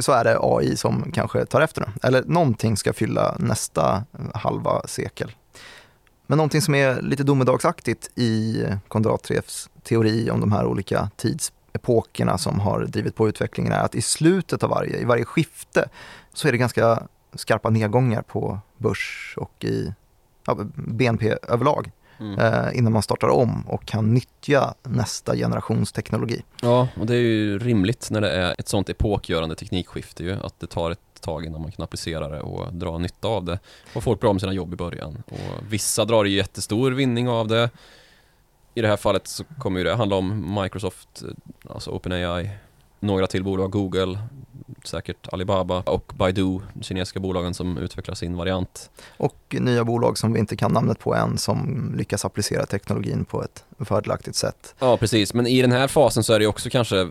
[0.00, 1.86] så är det AI som kanske tar efter nu.
[2.02, 4.04] Eller någonting ska fylla nästa
[4.34, 5.32] halva sekel.
[6.26, 12.60] Men någonting som är lite domedagsaktigt i Kondratievs teori om de här olika tidsepokerna som
[12.60, 15.88] har drivit på utvecklingen är att i slutet av varje, i varje skifte
[16.34, 17.02] så är det ganska
[17.34, 19.94] skarpa nedgångar på börs och i
[20.46, 21.90] ja, BNP överlag.
[22.20, 22.38] Mm.
[22.38, 26.42] Eh, innan man startar om och kan nyttja nästa generations teknologi.
[26.62, 30.60] Ja, och det är ju rimligt när det är ett sånt epokgörande teknikskifte ju, att
[30.60, 33.58] det tar ett tag innan man kan applicera det och dra nytta av det.
[33.94, 35.22] Och folk blir av med sina jobb i början.
[35.26, 37.70] Och vissa drar ju jättestor vinning av det.
[38.74, 41.22] I det här fallet så kommer ju det handla om Microsoft,
[41.70, 42.50] alltså OpenAI,
[43.00, 44.18] några till bolag, Google,
[44.84, 48.90] säkert Alibaba och Baidu, kinesiska bolagen som utvecklar sin variant.
[49.16, 53.42] Och nya bolag som vi inte kan namnet på än som lyckas applicera teknologin på
[53.42, 54.74] ett fördelaktigt sätt.
[54.78, 55.34] Ja, precis.
[55.34, 57.08] Men i den här fasen så är det också kanske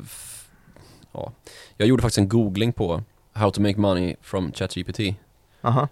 [1.16, 1.32] Ja,
[1.78, 3.04] jag gjorde faktiskt en googling på
[3.38, 5.00] How to make money from ChatGPT.
[5.62, 5.88] Aha.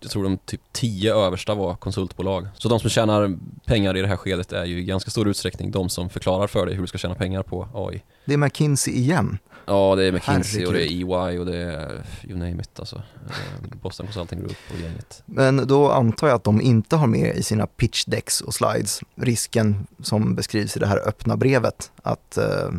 [0.00, 2.48] Jag tror de typ tio översta var konsultbolag.
[2.54, 5.70] Så de som tjänar pengar i det här skedet är ju i ganska stor utsträckning
[5.70, 8.02] de som förklarar för dig hur du ska tjäna pengar på AI.
[8.24, 9.38] Det är McKinsey igen.
[9.66, 10.68] Ja, det är McKinsey Herregud.
[10.68, 12.96] och det är EY och det är you name it alltså.
[12.96, 15.22] Eh, Boston Consulting Group och gänget.
[15.26, 19.00] Men då antar jag att de inte har med i sina pitch decks och slides
[19.14, 22.70] risken som beskrivs i det här öppna brevet att eh,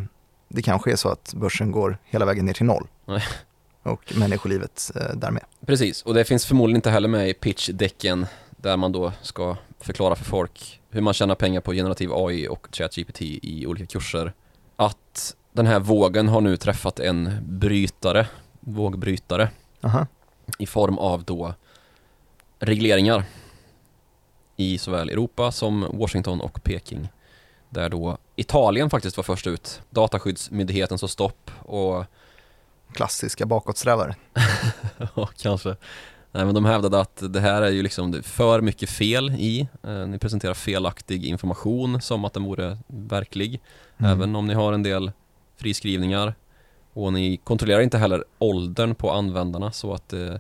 [0.48, 2.88] det kanske är så att börsen går hela vägen ner till noll.
[3.06, 3.24] Nej
[3.86, 5.44] och människolivet eh, därmed.
[5.66, 10.16] Precis, och det finns förmodligen inte heller med i pitchdecken där man då ska förklara
[10.16, 14.34] för folk hur man tjänar pengar på generativ AI och ChatGPT i olika kurser.
[14.76, 18.28] Att den här vågen har nu träffat en brytare,
[18.60, 19.50] vågbrytare,
[19.82, 20.08] Aha.
[20.60, 21.54] i form av då
[22.60, 23.24] regleringar
[24.56, 27.08] i såväl Europa som Washington och Peking.
[27.70, 29.82] Där då Italien faktiskt var först ut.
[29.90, 32.06] Dataskyddsmyndigheten så stopp och
[32.94, 34.16] klassiska bakåtsträvare.
[35.16, 35.76] ja, kanske.
[36.32, 39.68] Nej, men de hävdade att det här är ju liksom för mycket fel i.
[39.84, 43.62] Eh, ni presenterar felaktig information som att den vore verklig.
[43.98, 44.12] Mm.
[44.12, 45.12] Även om ni har en del
[45.58, 46.36] friskrivningar.
[46.94, 50.40] Och ni kontrollerar inte heller åldern på användarna så att det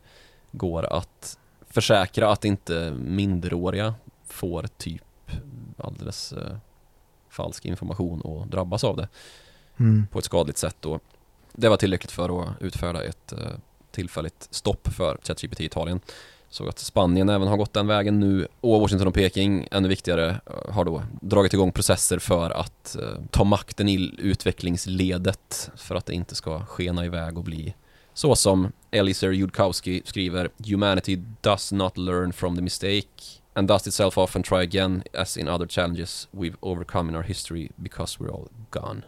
[0.51, 1.37] går att
[1.69, 3.95] försäkra att inte minderåriga
[4.27, 5.31] får typ
[5.77, 6.57] alldeles eh,
[7.29, 9.07] falsk information och drabbas av det
[9.77, 10.07] mm.
[10.11, 10.75] på ett skadligt sätt.
[10.79, 10.99] Då.
[11.55, 13.37] Det var tillräckligt för att utfärda ett eh,
[13.91, 15.99] tillfälligt stopp för ChatGPT i Italien.
[16.49, 20.29] Så att Spanien även har gått den vägen nu och Washington och Peking, ännu viktigare,
[20.29, 26.05] eh, har då dragit igång processer för att eh, ta makten i utvecklingsledet för att
[26.05, 27.73] det inte ska skena iväg och bli
[28.15, 34.17] så som Eliezer Judkowski skriver Humanity does not learn from the mistake and dust itself
[34.17, 38.31] off and try again as in other challenges we've overcome in our history because we're
[38.31, 39.03] all gone.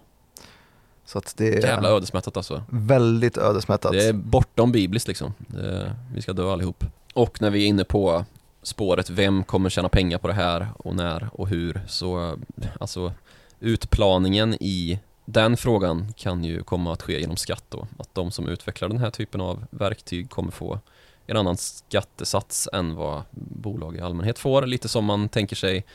[1.07, 2.63] Så att det är Jävla ödesmättat alltså.
[2.69, 3.91] väldigt ödesmättat.
[3.91, 5.33] Det är bortom bibliskt liksom.
[5.37, 6.83] Det, vi ska dö allihop.
[7.13, 8.25] Och när vi är inne på
[8.61, 11.81] spåret, vem kommer tjäna pengar på det här och när och hur?
[11.87, 12.37] Så
[12.79, 13.13] alltså
[13.59, 17.87] utplaningen i den frågan kan ju komma att ske genom skatt då.
[17.99, 20.79] Att de som utvecklar den här typen av verktyg kommer få
[21.27, 24.65] en annan skattesats än vad bolag i allmänhet får.
[24.65, 25.85] Lite som man tänker sig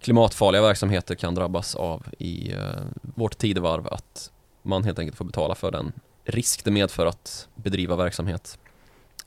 [0.00, 2.58] klimatfarliga verksamheter kan drabbas av i eh,
[3.02, 3.86] vårt tidevarv.
[3.86, 4.30] Att
[4.64, 5.92] man helt enkelt får betala för den
[6.24, 8.58] risk det medför att bedriva verksamhet.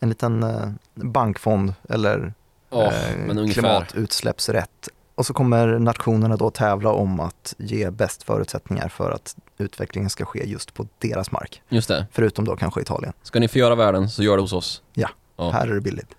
[0.00, 2.32] En liten eh, bankfond eller
[2.70, 4.88] Ja, eh, klimatutsläppsrätt.
[5.14, 10.24] Och så kommer nationerna då tävla om att ge bäst förutsättningar för att utvecklingen ska
[10.24, 11.62] ske just på deras mark.
[11.68, 12.06] Just det.
[12.12, 13.12] Förutom då kanske Italien.
[13.22, 14.82] Ska ni förgöra världen så gör det hos oss.
[14.94, 15.08] Ja.
[15.36, 16.14] Här är det billigt.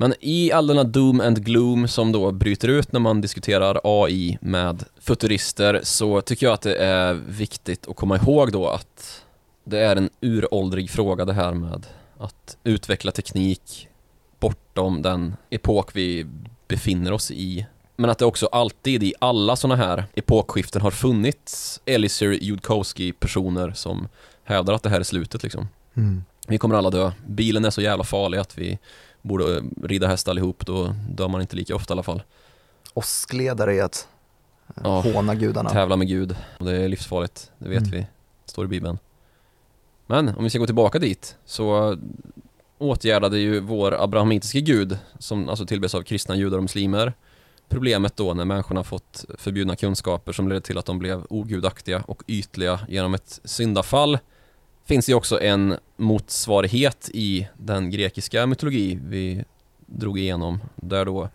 [0.00, 4.38] Men i all denna doom and gloom som då bryter ut när man diskuterar AI
[4.40, 9.24] med futurister så tycker jag att det är viktigt att komma ihåg då att
[9.64, 11.86] det är en uråldrig fråga det här med
[12.18, 13.88] att utveckla teknik
[14.40, 16.26] bortom den epok vi
[16.68, 17.66] befinner oss i.
[17.96, 24.08] Men att det också alltid i alla sådana här epokskiften har funnits Elisir Yudkowsky-personer som
[24.44, 25.68] hävdar att det här är slutet liksom.
[25.94, 26.24] Mm.
[26.48, 27.12] Vi kommer alla dö.
[27.26, 28.78] Bilen är så jävla farlig att vi
[29.28, 32.22] borde eh, rida häst allihop, då dör man inte lika ofta i alla fall.
[32.94, 34.08] Åskledare är att
[34.68, 35.00] eh, Ja.
[35.00, 35.70] håna gudarna.
[35.70, 37.90] Tävla med Gud, det är livsfarligt, det vet Mm.
[37.90, 38.06] vi,
[38.44, 38.98] står i Bibeln.
[40.06, 41.96] Men om vi ska gå tillbaka dit, så
[42.78, 47.12] åtgärdade ju vår abrahamitiske gud, som alltså tillbes av kristna judar och muslimer,
[47.68, 52.22] problemet då när människorna fått förbjudna kunskaper som ledde till att de blev ogudaktiga och
[52.26, 54.18] ytliga genom ett syndafall
[54.88, 59.44] finns ju också en motsvarighet i den grekiska mytologi vi
[59.86, 61.28] drog igenom, där då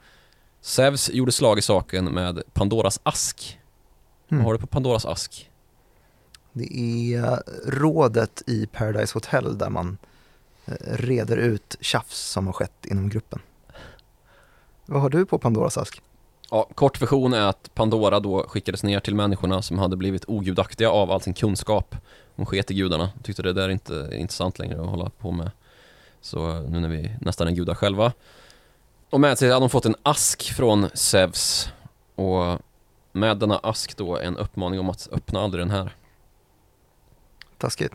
[0.62, 3.60] Zeus gjorde slag i saken med Pandoras ask.
[4.30, 4.44] Mm.
[4.44, 5.50] Vad har du på Pandoras ask?
[6.54, 9.98] Det är rådet i Paradise Hotel där man
[10.66, 13.40] eh, reder ut tjafs som har skett inom gruppen.
[14.86, 16.02] Vad har du på Pandoras ask?
[16.54, 20.92] Ja, kort version är att Pandora då skickades ner till människorna som hade blivit ogudaktiga
[20.92, 21.96] av all sin kunskap.
[22.36, 25.52] Hon sket i gudarna, tyckte det där inte är intressant längre att hålla på med.
[26.22, 28.14] Så nu när vi nästan är gudar själva.
[29.10, 31.70] Och med sig hade de fått en ask från Zeus.
[32.16, 32.60] Och
[33.12, 35.96] med denna ask då en uppmaning om att öppna aldrig den här.
[37.58, 37.94] Taskigt,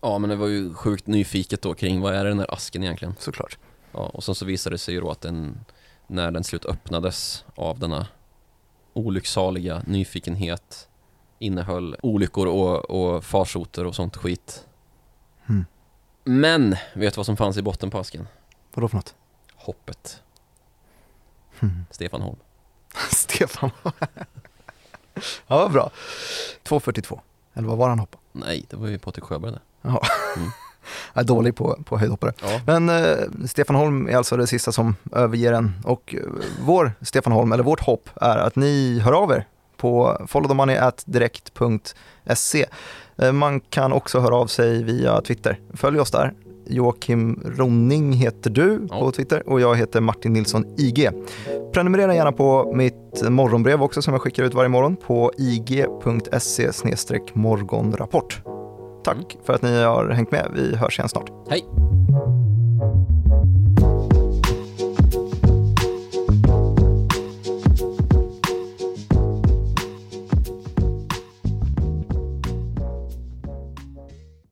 [0.00, 3.14] Ja, men det var ju sjukt nyfiket då kring vad är den här asken egentligen?
[3.18, 3.58] såklart.
[3.92, 5.64] Ja, och sen så visade det sig ju då att den,
[6.06, 8.06] när den slut öppnades av denna
[8.92, 10.88] olycksaliga nyfikenhet
[11.38, 14.66] innehöll olyckor och, och farsoter och sånt skit.
[15.46, 15.64] Mm.
[16.24, 18.28] Men, vet du vad som fanns i botten på asken?
[18.74, 19.14] Vadå för något?
[19.54, 20.22] Hoppet.
[21.58, 21.84] Hmm.
[21.90, 22.36] Stefan Holm.
[23.10, 23.70] Stefan.
[25.46, 25.90] ja, bra.
[26.64, 27.20] 2.42.
[27.54, 28.18] Eller vad var han hoppa?
[28.32, 29.60] Nej, det var ju Patrik Sjöberg det.
[29.82, 30.00] Jaha.
[30.36, 30.50] Mm.
[31.14, 32.32] Jag är dålig på, på höjdhoppare.
[32.42, 32.60] Ja.
[32.66, 33.16] Men eh,
[33.46, 36.22] Stefan Holm är alltså det sista som överger en och eh,
[36.66, 42.66] vår Stefan Holm, eller vårt hopp är att ni hör av er på followthemoney.direkt.se.
[43.18, 45.60] Eh, man kan också höra av sig via Twitter.
[45.74, 46.32] Följ oss där.
[46.68, 49.00] Joakim Ronning heter du Ja.
[49.00, 51.10] på Twitter och jag heter Martin Nilsson IG.
[51.72, 56.70] Prenumerera gärna på mitt morgonbrev också som jag skickar ut varje morgon på ig.se
[57.34, 58.42] morgonrapport.
[59.06, 60.50] Tack för att ni har hängt med.
[60.54, 61.30] Vi hörs igen snart.
[61.50, 61.64] Hej!